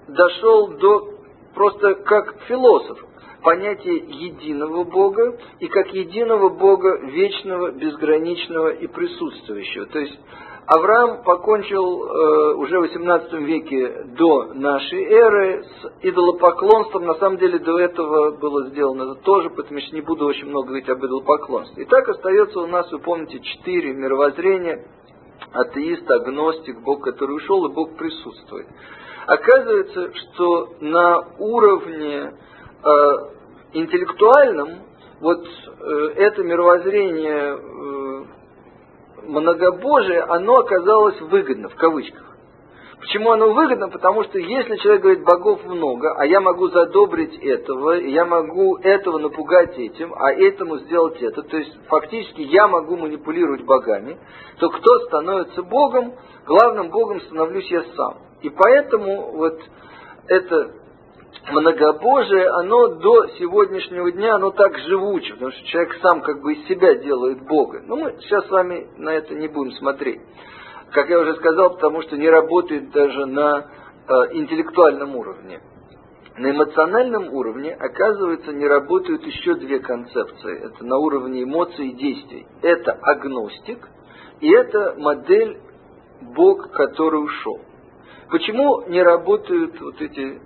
дошел 0.09 0.67
до 0.67 1.18
просто 1.59 1.95
как 2.05 2.39
философ 2.47 2.97
понятие 3.43 3.97
единого 3.97 4.85
Бога 4.85 5.37
и 5.59 5.67
как 5.67 5.93
единого 5.93 6.47
Бога 6.47 7.01
вечного, 7.01 7.71
безграничного 7.71 8.69
и 8.69 8.87
присутствующего. 8.87 9.87
То 9.87 9.99
есть 9.99 10.17
Авраам 10.67 11.21
покончил 11.23 12.05
э, 12.05 12.53
уже 12.55 12.79
в 12.79 12.83
XVIII 12.85 13.43
веке 13.43 14.05
до 14.17 14.53
нашей 14.53 15.03
эры 15.03 15.63
с 15.65 15.91
идолопоклонством. 16.01 17.05
На 17.05 17.15
самом 17.15 17.39
деле 17.39 17.59
до 17.59 17.77
этого 17.77 18.37
было 18.37 18.69
сделано 18.69 19.11
это 19.11 19.15
тоже, 19.15 19.49
поэтому 19.49 19.79
я 19.79 19.91
не 19.91 20.01
буду 20.01 20.27
очень 20.27 20.47
много 20.47 20.67
говорить 20.67 20.87
об 20.87 20.99
идолопоклонстве. 20.99 21.83
И 21.83 21.87
так 21.87 22.07
остается 22.07 22.61
у 22.61 22.67
нас, 22.67 22.89
вы 22.89 22.99
помните, 22.99 23.41
четыре 23.41 23.93
мировоззрения. 23.93 24.85
атеист, 25.51 26.09
агностик, 26.09 26.79
Бог, 26.83 27.03
который 27.03 27.35
ушел, 27.35 27.65
и 27.65 27.73
Бог 27.73 27.97
присутствует. 27.97 28.67
Оказывается, 29.29 30.11
что 30.15 30.69
на 30.79 31.19
уровне 31.37 32.33
э, 32.33 32.91
интеллектуальном 33.73 34.69
вот 35.21 35.45
э, 35.45 36.07
это 36.15 36.41
мировоззрение 36.41 37.55
э, 37.55 38.23
многобожие, 39.27 40.21
оно 40.21 40.57
оказалось 40.57 41.21
выгодно, 41.21 41.69
в 41.69 41.75
кавычках. 41.75 42.37
Почему 42.99 43.31
оно 43.31 43.53
выгодно? 43.53 43.89
Потому 43.89 44.23
что 44.23 44.37
если 44.39 44.75
человек 44.77 45.01
говорит, 45.01 45.23
богов 45.23 45.63
много, 45.65 46.13
а 46.17 46.25
я 46.25 46.41
могу 46.41 46.67
задобрить 46.67 47.37
этого, 47.39 47.93
я 47.93 48.25
могу 48.25 48.75
этого 48.77 49.19
напугать 49.19 49.77
этим, 49.77 50.13
а 50.13 50.31
этому 50.33 50.79
сделать 50.79 51.21
это, 51.21 51.43
то 51.43 51.57
есть 51.57 51.71
фактически 51.87 52.41
я 52.41 52.67
могу 52.67 52.97
манипулировать 52.97 53.63
богами, 53.63 54.17
то 54.59 54.69
кто 54.69 54.99
становится 55.07 55.63
богом? 55.63 56.13
Главным 56.45 56.89
богом 56.89 57.21
становлюсь 57.21 57.71
я 57.71 57.83
сам. 57.95 58.17
И 58.41 58.49
поэтому 58.49 59.31
вот 59.31 59.59
это 60.27 60.73
многобожие, 61.51 62.47
оно 62.49 62.87
до 62.95 63.27
сегодняшнего 63.39 64.11
дня, 64.11 64.35
оно 64.35 64.51
так 64.51 64.77
живуче, 64.77 65.33
потому 65.33 65.51
что 65.51 65.65
человек 65.67 65.95
сам 66.01 66.21
как 66.21 66.41
бы 66.41 66.53
из 66.53 66.67
себя 66.67 66.95
делает 66.95 67.45
Бога. 67.47 67.81
Но 67.85 67.95
мы 67.95 68.17
сейчас 68.21 68.45
с 68.45 68.49
вами 68.49 68.87
на 68.97 69.11
это 69.11 69.35
не 69.35 69.47
будем 69.47 69.71
смотреть. 69.73 70.21
Как 70.91 71.09
я 71.09 71.19
уже 71.19 71.35
сказал, 71.35 71.75
потому 71.75 72.01
что 72.01 72.17
не 72.17 72.29
работает 72.29 72.91
даже 72.91 73.25
на 73.25 73.59
э, 73.59 74.13
интеллектуальном 74.33 75.15
уровне. 75.15 75.61
На 76.35 76.51
эмоциональном 76.51 77.33
уровне, 77.33 77.73
оказывается, 77.73 78.53
не 78.53 78.65
работают 78.65 79.23
еще 79.25 79.55
две 79.55 79.79
концепции. 79.79 80.65
Это 80.65 80.83
на 80.85 80.97
уровне 80.97 81.43
эмоций 81.43 81.89
и 81.89 81.95
действий. 81.95 82.47
Это 82.61 82.93
агностик, 82.93 83.87
и 84.39 84.49
это 84.49 84.95
модель 84.97 85.59
Бог, 86.21 86.71
который 86.71 87.23
ушел. 87.23 87.59
Почему 88.29 88.83
не 88.87 89.01
работают 89.03 89.79
вот 89.81 90.01
эти 90.01 90.41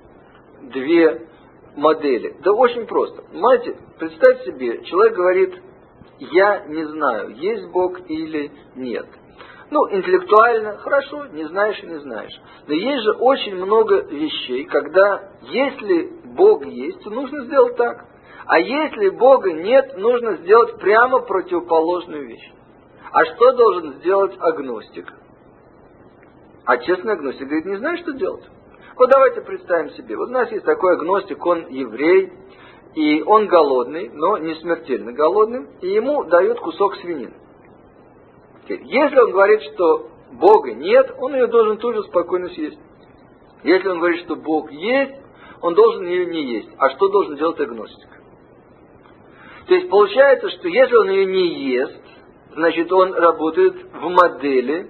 две 0.74 1.28
модели? 1.76 2.36
Да 2.44 2.54
очень 2.54 2.86
просто. 2.86 3.22
Понимаете, 3.22 3.78
представьте 4.00 4.52
себе, 4.52 4.84
человек 4.84 5.16
говорит, 5.16 5.56
я 6.20 6.66
не 6.68 6.86
знаю, 6.86 7.36
есть 7.36 7.68
Бог 7.72 8.00
или 8.10 8.52
нет. 8.76 9.06
Ну, 9.70 9.90
интеллектуально, 9.92 10.78
хорошо, 10.78 11.26
не 11.28 11.46
знаешь 11.46 11.82
и 11.84 11.88
не 11.88 12.00
знаешь. 12.00 12.34
Но 12.68 12.74
есть 12.74 13.04
же 13.04 13.12
очень 13.14 13.56
много 13.56 14.02
вещей, 14.04 14.66
когда 14.66 15.32
если 15.42 16.12
Бог 16.36 16.66
есть, 16.66 17.04
то 17.04 17.10
нужно 17.10 17.46
сделать 17.46 17.76
так. 17.78 18.06
А 18.46 18.60
если 18.60 19.10
Бога 19.10 19.54
нет, 19.54 19.98
нужно 19.98 20.38
сделать 20.38 20.78
прямо 20.80 21.20
противоположную 21.20 22.28
вещь. 22.28 22.52
А 23.12 23.26
что 23.26 23.52
должен 23.54 23.94
сделать 23.94 24.36
агностик? 24.40 25.14
А 26.66 26.78
честный 26.78 27.14
агностик 27.14 27.48
говорит, 27.48 27.66
не 27.66 27.78
знаю, 27.78 27.98
что 28.00 28.14
делать. 28.14 28.44
Вот 28.98 29.10
давайте 29.10 29.42
представим 29.42 29.92
себе. 29.92 30.18
Вот 30.18 30.30
у 30.30 30.34
нас 30.34 30.52
есть 30.52 30.66
такой 30.66 30.94
агностик, 30.94 31.44
он 31.46 31.68
еврей, 31.68 32.32
и 32.96 33.24
он 33.24 33.48
голодный, 33.48 34.10
но 34.14 34.38
не 34.38 34.56
смертельно 34.56 35.14
голодный, 35.14 35.68
и 35.82 35.88
ему 35.88 36.26
дают 36.26 36.60
кусок 36.60 36.96
свинины. 36.98 37.34
Если 38.68 39.20
он 39.20 39.32
говорит, 39.32 39.62
что 39.74 40.10
Бога 40.32 40.74
нет, 40.74 41.14
он 41.18 41.34
ее 41.34 41.48
должен 41.48 41.78
тут 41.78 41.96
же 41.96 42.04
спокойно 42.04 42.50
съесть. 42.50 42.80
Если 43.64 43.88
он 43.88 44.00
говорит, 44.00 44.22
что 44.22 44.36
Бог 44.36 44.72
есть, 44.72 45.14
он 45.62 45.74
должен 45.74 46.06
ее 46.06 46.26
не 46.26 46.44
есть. 46.56 46.70
А 46.78 46.90
что 46.90 47.08
должен 47.10 47.36
делать 47.36 47.60
агностик? 47.60 48.10
То 49.68 49.76
есть 49.76 49.90
получается, 49.90 50.50
что 50.50 50.68
если 50.68 50.96
он 50.96 51.10
ее 51.10 51.26
не 51.26 51.72
ест, 51.72 52.02
значит 52.54 52.92
он 52.92 53.14
работает 53.14 53.76
в 53.94 54.10
модели 54.10 54.90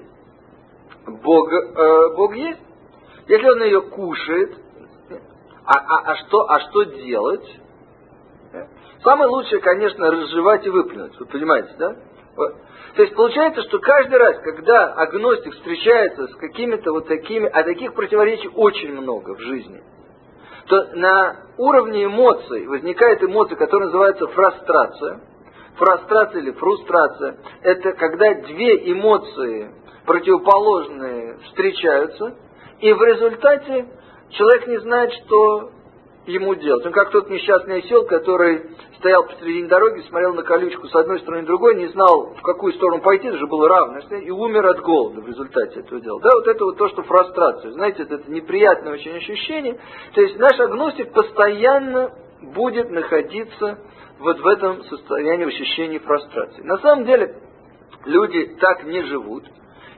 Бог, 1.06 1.52
э, 1.52 2.16
Бог 2.16 2.36
есть. 2.36 2.60
Если 3.28 3.46
он 3.46 3.64
ее 3.64 3.82
кушает, 3.82 4.58
а, 5.66 5.78
а, 5.78 6.12
а, 6.12 6.16
что, 6.18 6.50
а 6.50 6.60
что 6.60 6.84
делать? 6.84 7.60
Самое 9.04 9.30
лучшее, 9.30 9.62
конечно, 9.62 10.10
разжевать 10.12 10.66
и 10.66 10.70
выплюнуть. 10.70 11.18
Вы 11.20 11.26
понимаете, 11.26 11.70
да? 11.78 11.96
То 12.36 13.02
есть 13.02 13.16
получается, 13.16 13.62
что 13.64 13.80
каждый 13.80 14.18
раз, 14.18 14.38
когда 14.40 14.94
агностик 14.94 15.54
встречается 15.54 16.28
с 16.28 16.36
какими-то 16.36 16.92
вот 16.92 17.08
такими, 17.08 17.48
а 17.48 17.64
таких 17.64 17.94
противоречий 17.94 18.50
очень 18.56 18.94
много 18.94 19.36
в 19.36 19.40
жизни, 19.40 19.82
то 20.68 20.84
на 20.94 21.48
уровне 21.58 22.06
эмоций 22.06 22.66
возникает 22.68 23.24
эмоция, 23.24 23.58
которая 23.58 23.88
называется 23.88 24.28
фрустрация. 24.28 25.22
Фрустрация 25.76 26.42
или 26.42 26.52
фрустрация– 26.52 27.38
это 27.64 27.94
когда 27.94 28.34
две 28.36 28.92
эмоции 28.92 29.72
противоположные 30.06 31.38
встречаются, 31.46 32.38
и 32.80 32.94
в 32.94 33.02
результате 33.02 33.88
человек 34.30 34.68
не 34.68 34.78
знает, 34.82 35.12
что 35.14 35.72
ему 36.28 36.56
делать. 36.56 36.86
Он 36.86 36.92
как 36.92 37.10
тот 37.12 37.30
несчастный 37.30 37.80
осел, 37.80 38.06
который 38.06 38.70
стоял 39.04 39.26
посредине 39.26 39.68
дороги, 39.68 40.00
смотрел 40.08 40.34
на 40.34 40.44
колючку 40.44 40.88
с 40.88 40.96
одной 40.96 41.20
стороны 41.20 41.44
и 41.44 41.46
другой, 41.46 41.76
не 41.76 41.88
знал, 41.88 42.34
в 42.36 42.42
какую 42.42 42.72
сторону 42.74 43.02
пойти, 43.02 43.28
это 43.28 43.38
же 43.38 43.48
было 43.48 43.68
равно, 43.68 44.00
и 44.00 44.32
умер 44.32 44.66
от 44.66 44.80
голода 44.80 45.20
в 45.20 45.28
результате 45.28 45.82
этого 45.82 46.00
дела. 46.00 46.22
Да, 46.22 46.30
вот 46.34 46.48
это 46.48 46.64
вот 46.64 46.78
то, 46.78 46.88
что 46.88 47.04
фрустрация. 47.04 47.72
Знаете, 47.72 48.04
это 48.04 48.24
неприятное 48.32 48.94
очень 48.94 49.14
ощущение. 49.18 49.78
То 50.14 50.22
есть 50.22 50.40
наш 50.40 50.58
агностик 50.58 51.12
постоянно 51.12 52.12
будет 52.56 52.90
находиться 52.92 53.80
вот 54.20 54.40
в 54.40 54.48
этом 54.48 54.82
состоянии 54.86 55.48
ощущения 55.48 56.00
фрустрации. 56.00 56.64
На 56.64 56.78
самом 56.78 57.04
деле 57.04 57.36
люди 58.06 58.56
так 58.62 58.86
не 58.86 59.04
живут. 59.04 59.44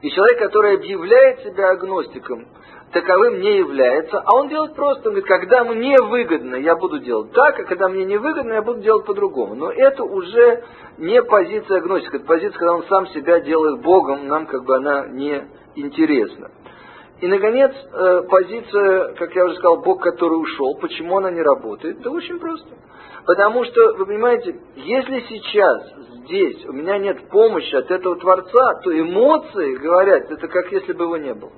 И 0.02 0.10
человек, 0.10 0.40
который 0.40 0.78
объявляет 0.78 1.42
себя 1.42 1.70
агностиком, 1.70 2.48
таковым 2.92 3.42
не 3.42 3.58
является, 3.58 4.20
а 4.20 4.36
он 4.36 4.50
делает 4.50 4.76
просто, 4.76 5.10
он 5.10 5.16
говорит, 5.16 5.28
когда 5.28 5.64
мне 5.64 5.96
выгодно, 6.02 6.56
я 6.56 6.76
буду 6.76 7.00
делать 7.00 7.32
так, 7.34 7.60
а 7.60 7.64
когда 7.64 7.90
мне 7.90 8.06
не 8.06 8.18
выгодно, 8.18 8.54
я 8.54 8.62
буду 8.62 8.82
делать 8.82 9.06
по-другому. 9.06 9.56
Но 9.56 9.72
это 9.72 10.04
уже 10.04 10.64
не 10.98 11.22
позиция 11.24 11.78
агностика, 11.78 12.18
это 12.18 12.26
позиция, 12.26 12.58
когда 12.58 12.74
он 12.74 12.84
сам 12.84 13.08
себя 13.08 13.40
делает 13.42 13.82
Богом, 13.82 14.28
нам 14.28 14.46
как 14.46 14.64
бы 14.64 14.76
она 14.78 15.08
не 15.08 15.44
интересна. 15.76 16.52
И, 17.22 17.28
наконец, 17.28 17.72
э, 17.74 18.22
позиция, 18.30 19.14
как 19.14 19.34
я 19.36 19.46
уже 19.46 19.56
сказал, 19.56 19.82
Бог, 19.82 20.02
который 20.02 20.36
ушел, 20.36 20.76
почему 20.76 21.18
она 21.18 21.32
не 21.32 21.42
работает? 21.42 22.02
Да 22.02 22.12
очень 22.12 22.40
просто. 22.40 22.68
Потому 23.26 23.64
что, 23.66 23.94
вы 23.96 24.06
понимаете, 24.06 24.60
если 24.76 25.22
сейчас 25.22 25.94
здесь 26.26 26.66
у 26.66 26.74
меня 26.74 26.98
нет 26.98 27.30
помощи 27.30 27.74
от 27.74 27.90
этого 27.90 28.18
Творца, 28.18 28.82
то 28.84 29.00
эмоции 29.00 29.76
говорят, 29.78 30.30
это 30.30 30.48
как 30.48 30.72
если 30.72 30.94
бы 30.94 31.06
его 31.06 31.18
не 31.18 31.34
было. 31.34 31.52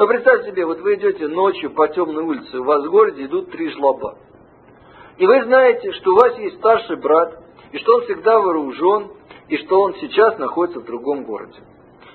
Но 0.00 0.06
представьте 0.06 0.50
себе, 0.50 0.64
вот 0.64 0.80
вы 0.80 0.94
идете 0.94 1.28
ночью 1.28 1.72
по 1.72 1.86
темной 1.88 2.22
улице, 2.22 2.58
у 2.58 2.64
вас 2.64 2.82
в 2.82 2.90
городе 2.90 3.26
идут 3.26 3.50
три 3.50 3.68
жлоба. 3.68 4.16
И 5.18 5.26
вы 5.26 5.44
знаете, 5.44 5.92
что 5.92 6.12
у 6.12 6.14
вас 6.14 6.38
есть 6.38 6.56
старший 6.56 6.96
брат, 6.96 7.38
и 7.70 7.76
что 7.76 7.96
он 7.96 8.04
всегда 8.04 8.38
вооружен, 8.40 9.10
и 9.48 9.58
что 9.58 9.78
он 9.78 9.94
сейчас 9.96 10.38
находится 10.38 10.80
в 10.80 10.86
другом 10.86 11.24
городе. 11.24 11.60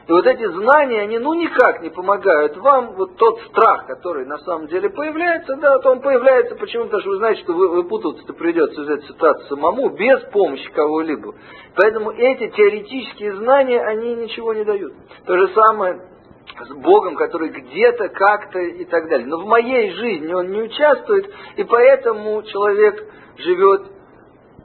И 0.08 0.12
вот 0.12 0.26
эти 0.26 0.48
знания, 0.48 1.02
они 1.02 1.20
ну 1.20 1.36
никак 1.36 1.84
не 1.84 1.92
помогают 1.92 2.58
вам, 2.58 2.96
вот 2.96 3.18
тот 3.18 3.40
страх, 3.52 3.86
который 3.86 4.26
на 4.26 4.40
самом 4.40 4.66
деле 4.66 4.90
появляется, 4.90 5.56
да, 5.58 5.76
вот 5.76 5.86
он 5.86 6.02
появляется 6.02 6.56
почему-то, 6.56 6.90
потому 6.90 7.02
что 7.02 7.10
вы 7.12 7.18
знаете, 7.18 7.44
что 7.44 7.54
вы, 7.54 7.70
выпутаться-то 7.70 8.34
придется 8.34 8.82
из 8.82 8.90
этой 8.90 9.08
ситуации 9.10 9.48
самому, 9.48 9.90
без 9.90 10.22
помощи 10.32 10.72
кого-либо. 10.72 11.36
Поэтому 11.76 12.10
эти 12.10 12.50
теоретические 12.50 13.36
знания, 13.36 13.80
они 13.80 14.16
ничего 14.16 14.54
не 14.56 14.64
дают. 14.64 14.92
То 15.28 15.38
же 15.38 15.54
самое 15.54 16.14
с 16.46 16.74
Богом, 16.76 17.16
который 17.16 17.50
где-то, 17.50 18.10
как-то 18.10 18.60
и 18.60 18.86
так 18.86 19.10
далее. 19.10 19.28
Но 19.28 19.39
в 19.39 19.46
моей 19.46 19.91
жизни 19.91 20.34
он 20.34 20.52
не 20.52 20.62
участвует, 20.62 21.30
и 21.58 21.64
поэтому 21.64 22.41
человек 22.43 23.04
живет 23.38 23.88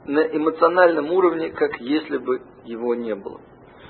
на 0.05 0.19
эмоциональном 0.19 1.11
уровне, 1.11 1.51
как 1.51 1.79
если 1.79 2.17
бы 2.17 2.41
его 2.65 2.95
не 2.95 3.15
было. 3.15 3.41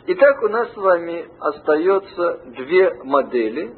Итак, 0.07 0.41
у 0.43 0.47
нас 0.49 0.71
с 0.73 0.77
вами 0.77 1.27
остается 1.39 2.41
две 2.57 2.93
модели, 3.03 3.73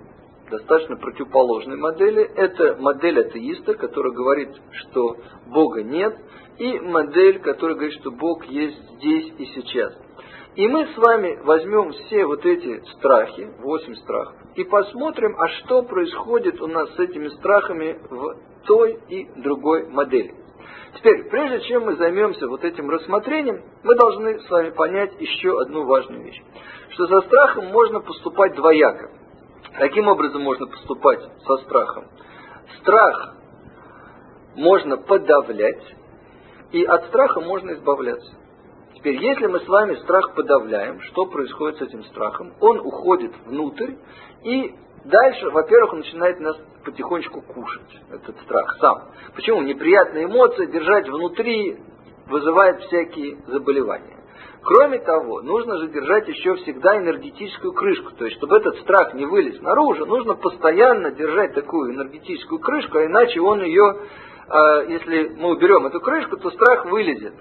достаточно 0.49 0.95
противоположные 0.95 1.77
модели. 1.77 2.23
Это 2.23 2.77
модель 2.79 3.19
атеиста, 3.19 3.73
которая 3.73 4.13
говорит, 4.13 4.49
что 4.71 5.17
Бога 5.47 5.83
нет, 5.83 6.15
и 6.59 6.79
модель, 6.79 7.39
которая 7.39 7.75
говорит, 7.75 7.99
что 7.99 8.11
Бог 8.11 8.45
есть 8.45 8.77
здесь 8.95 9.33
и 9.37 9.45
сейчас. 9.47 9.93
И 10.55 10.67
мы 10.67 10.85
с 10.85 10.97
вами 10.97 11.39
возьмем 11.43 11.91
все 11.93 12.25
вот 12.27 12.45
эти 12.45 12.83
страхи, 12.91 13.51
восемь 13.59 13.95
страхов, 13.95 14.35
и 14.55 14.63
посмотрим, 14.63 15.35
а 15.39 15.47
что 15.47 15.81
происходит 15.81 16.61
у 16.61 16.67
нас 16.67 16.93
с 16.93 16.99
этими 16.99 17.29
страхами 17.29 17.97
в 18.07 18.37
той 18.67 18.99
и 19.09 19.41
другой 19.41 19.87
модели. 19.89 20.35
Теперь, 20.95 21.27
прежде 21.29 21.61
чем 21.67 21.85
мы 21.85 21.95
займемся 21.95 22.47
вот 22.47 22.63
этим 22.63 22.87
рассмотрением, 22.87 23.63
мы 23.83 23.95
должны 23.95 24.39
с 24.41 24.49
вами 24.49 24.69
понять 24.69 25.19
еще 25.19 25.59
одну 25.59 25.85
важную 25.85 26.23
вещь. 26.23 26.39
Что 26.89 27.07
со 27.07 27.21
страхом 27.21 27.67
можно 27.71 27.99
поступать 28.01 28.53
двояко. 28.53 29.09
Каким 29.79 30.07
образом 30.07 30.43
можно 30.43 30.67
поступать 30.67 31.19
со 31.47 31.57
страхом? 31.63 32.05
Страх 32.79 33.35
можно 34.55 34.97
подавлять, 34.97 35.83
и 36.71 36.83
от 36.83 37.05
страха 37.05 37.41
можно 37.41 37.71
избавляться. 37.73 38.42
Теперь, 39.03 39.21
если 39.21 39.47
мы 39.47 39.59
с 39.59 39.67
вами 39.67 39.95
страх 39.95 40.33
подавляем, 40.33 41.01
что 41.01 41.25
происходит 41.25 41.77
с 41.77 41.81
этим 41.81 42.05
страхом? 42.05 42.53
Он 42.61 42.79
уходит 42.79 43.33
внутрь, 43.45 43.95
и 44.45 44.73
дальше, 45.03 45.49
во-первых, 45.49 45.91
он 45.91 45.99
начинает 45.99 46.39
нас 46.39 46.55
потихонечку 46.85 47.41
кушать, 47.41 47.99
этот 48.09 48.39
страх 48.43 48.77
сам. 48.79 49.09
Почему? 49.35 49.61
Неприятные 49.61 50.23
эмоции 50.23 50.67
держать 50.67 51.09
внутри 51.09 51.79
вызывает 52.27 52.79
всякие 52.83 53.39
заболевания. 53.47 54.23
Кроме 54.63 54.99
того, 54.99 55.41
нужно 55.41 55.79
же 55.79 55.89
держать 55.89 56.29
еще 56.29 56.55
всегда 56.55 56.95
энергетическую 56.95 57.73
крышку. 57.73 58.11
То 58.11 58.23
есть, 58.23 58.37
чтобы 58.37 58.55
этот 58.55 58.77
страх 58.83 59.15
не 59.15 59.25
вылез 59.25 59.59
наружу, 59.61 60.05
нужно 60.05 60.35
постоянно 60.35 61.11
держать 61.11 61.53
такую 61.55 61.93
энергетическую 61.93 62.59
крышку, 62.59 62.99
а 62.99 63.05
иначе 63.05 63.41
он 63.41 63.63
ее, 63.63 63.97
э, 64.47 64.85
если 64.87 65.35
мы 65.35 65.49
уберем 65.49 65.87
эту 65.87 65.99
крышку, 65.99 66.37
то 66.37 66.49
страх 66.51 66.85
вылезет. 66.85 67.33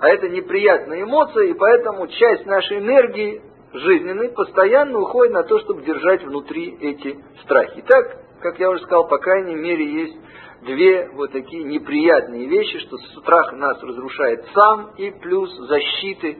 А 0.00 0.08
это 0.08 0.28
неприятная 0.28 1.02
эмоция, 1.02 1.46
и 1.46 1.54
поэтому 1.54 2.06
часть 2.06 2.46
нашей 2.46 2.78
энергии 2.78 3.42
жизненной 3.72 4.30
постоянно 4.30 5.00
уходит 5.00 5.32
на 5.32 5.42
то, 5.42 5.58
чтобы 5.60 5.82
держать 5.82 6.22
внутри 6.22 6.76
эти 6.80 7.18
страхи. 7.42 7.82
Итак, 7.84 8.24
как 8.40 8.58
я 8.60 8.70
уже 8.70 8.82
сказал, 8.82 9.08
по 9.08 9.18
крайней 9.18 9.56
мере, 9.56 9.84
есть 9.84 10.16
две 10.62 11.08
вот 11.14 11.32
такие 11.32 11.64
неприятные 11.64 12.46
вещи, 12.46 12.78
что 12.78 12.96
страх 13.20 13.52
нас 13.54 13.82
разрушает 13.82 14.44
сам, 14.54 14.92
и 14.96 15.10
плюс 15.10 15.50
защиты 15.66 16.38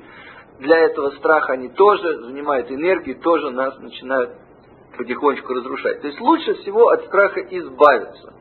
для 0.61 0.79
этого 0.79 1.11
страха 1.17 1.55
они 1.55 1.69
тоже 1.69 2.23
занимают 2.27 2.71
энергию, 2.71 3.21
тоже 3.21 3.51
нас 3.51 3.79
начинают 3.79 4.31
потихонечку 4.97 5.53
разрушать. 5.55 6.01
То 6.01 6.07
есть 6.09 6.21
лучше 6.21 6.55
всего 6.55 6.89
от 6.89 7.05
страха 7.07 7.41
избавиться. 7.41 8.35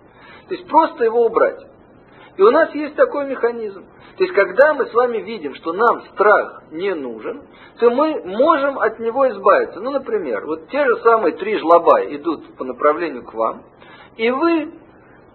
То 0.48 0.56
есть 0.56 0.68
просто 0.68 1.04
его 1.06 1.26
убрать. 1.26 1.60
И 2.38 2.42
у 2.42 2.52
нас 2.52 2.74
есть 2.74 2.96
такой 2.96 3.28
механизм. 3.28 3.86
То 4.18 4.24
есть, 4.24 4.34
когда 4.34 4.74
мы 4.74 4.88
с 4.88 4.94
вами 4.94 5.20
видим, 5.20 5.54
что 5.56 5.74
нам 5.74 6.02
страх 6.14 6.64
не 6.72 6.94
нужен, 6.96 7.44
то 7.80 7.92
мы 7.92 8.24
можем 8.26 8.80
от 8.80 9.00
него 9.00 9.30
избавиться. 9.30 9.80
Ну, 9.80 9.92
например, 9.92 10.44
вот 10.48 10.70
те 10.70 10.84
же 10.86 10.98
самые 11.04 11.36
три 11.36 11.60
жлоба 11.60 12.04
идут 12.16 12.58
по 12.58 12.64
направлению 12.64 13.24
к 13.24 13.34
вам, 13.36 13.64
и 14.16 14.32
вы, 14.32 14.74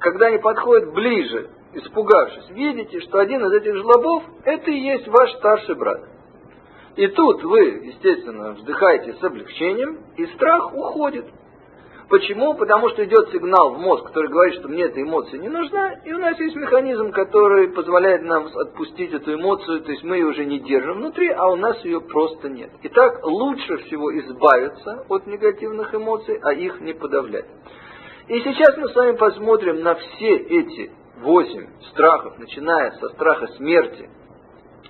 когда 0.00 0.26
они 0.26 0.38
подходят 0.38 0.92
ближе, 0.92 1.50
испугавшись, 1.74 2.50
видите, 2.50 3.00
что 3.02 3.20
один 3.20 3.44
из 3.46 3.52
этих 3.52 3.76
жлобов– 3.76 4.24
это 4.44 4.68
и 4.70 4.80
есть 4.80 5.06
ваш 5.06 5.32
старший 5.34 5.76
брат. 5.76 6.00
И 6.96 7.06
тут 7.06 7.42
вы, 7.44 7.60
естественно, 7.84 8.52
вздыхаете 8.54 9.14
с 9.14 9.22
облегчением, 9.22 10.00
и 10.16 10.26
страх 10.26 10.74
уходит. 10.74 11.26
Почему? 12.12 12.52
Потому 12.52 12.90
что 12.90 13.06
идет 13.06 13.30
сигнал 13.30 13.70
в 13.70 13.78
мозг, 13.78 14.04
который 14.08 14.28
говорит, 14.28 14.56
что 14.56 14.68
мне 14.68 14.82
эта 14.82 15.00
эмоция 15.00 15.40
не 15.40 15.48
нужна, 15.48 15.94
и 16.04 16.12
у 16.12 16.18
нас 16.18 16.38
есть 16.38 16.54
механизм, 16.56 17.10
который 17.10 17.68
позволяет 17.68 18.20
нам 18.20 18.48
отпустить 18.54 19.14
эту 19.14 19.32
эмоцию, 19.32 19.80
то 19.80 19.90
есть 19.90 20.04
мы 20.04 20.16
ее 20.16 20.26
уже 20.26 20.44
не 20.44 20.58
держим 20.58 20.98
внутри, 20.98 21.30
а 21.30 21.46
у 21.46 21.56
нас 21.56 21.82
ее 21.86 22.02
просто 22.02 22.50
нет. 22.50 22.70
Итак, 22.82 23.24
лучше 23.24 23.78
всего 23.78 24.14
избавиться 24.18 25.06
от 25.08 25.26
негативных 25.26 25.94
эмоций, 25.94 26.38
а 26.42 26.52
их 26.52 26.82
не 26.82 26.92
подавлять. 26.92 27.46
И 28.28 28.40
сейчас 28.40 28.76
мы 28.76 28.90
с 28.90 28.94
вами 28.94 29.16
посмотрим 29.16 29.80
на 29.80 29.94
все 29.94 30.36
эти 30.36 30.92
восемь 31.22 31.68
страхов, 31.92 32.38
начиная 32.38 32.90
со 32.90 33.08
страха 33.08 33.46
смерти, 33.56 34.10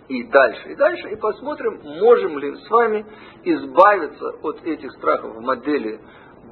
и 0.08 0.24
дальше, 0.24 0.72
и 0.72 0.74
дальше, 0.74 1.08
и 1.10 1.16
посмотрим, 1.16 1.80
можем 1.84 2.36
ли 2.38 2.56
с 2.56 2.68
вами 2.68 3.06
избавиться 3.44 4.28
от 4.42 4.64
этих 4.64 4.90
страхов 4.94 5.36
в 5.36 5.40
модели 5.40 6.00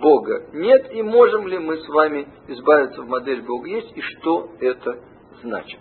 Бога 0.00 0.48
нет, 0.52 0.92
и 0.92 1.02
можем 1.02 1.46
ли 1.46 1.58
мы 1.58 1.78
с 1.78 1.88
вами 1.88 2.26
избавиться 2.48 3.02
в 3.02 3.08
модель 3.08 3.42
Бога 3.42 3.68
есть, 3.68 3.96
и 3.96 4.00
что 4.00 4.50
это 4.60 4.98
значит. 5.42 5.80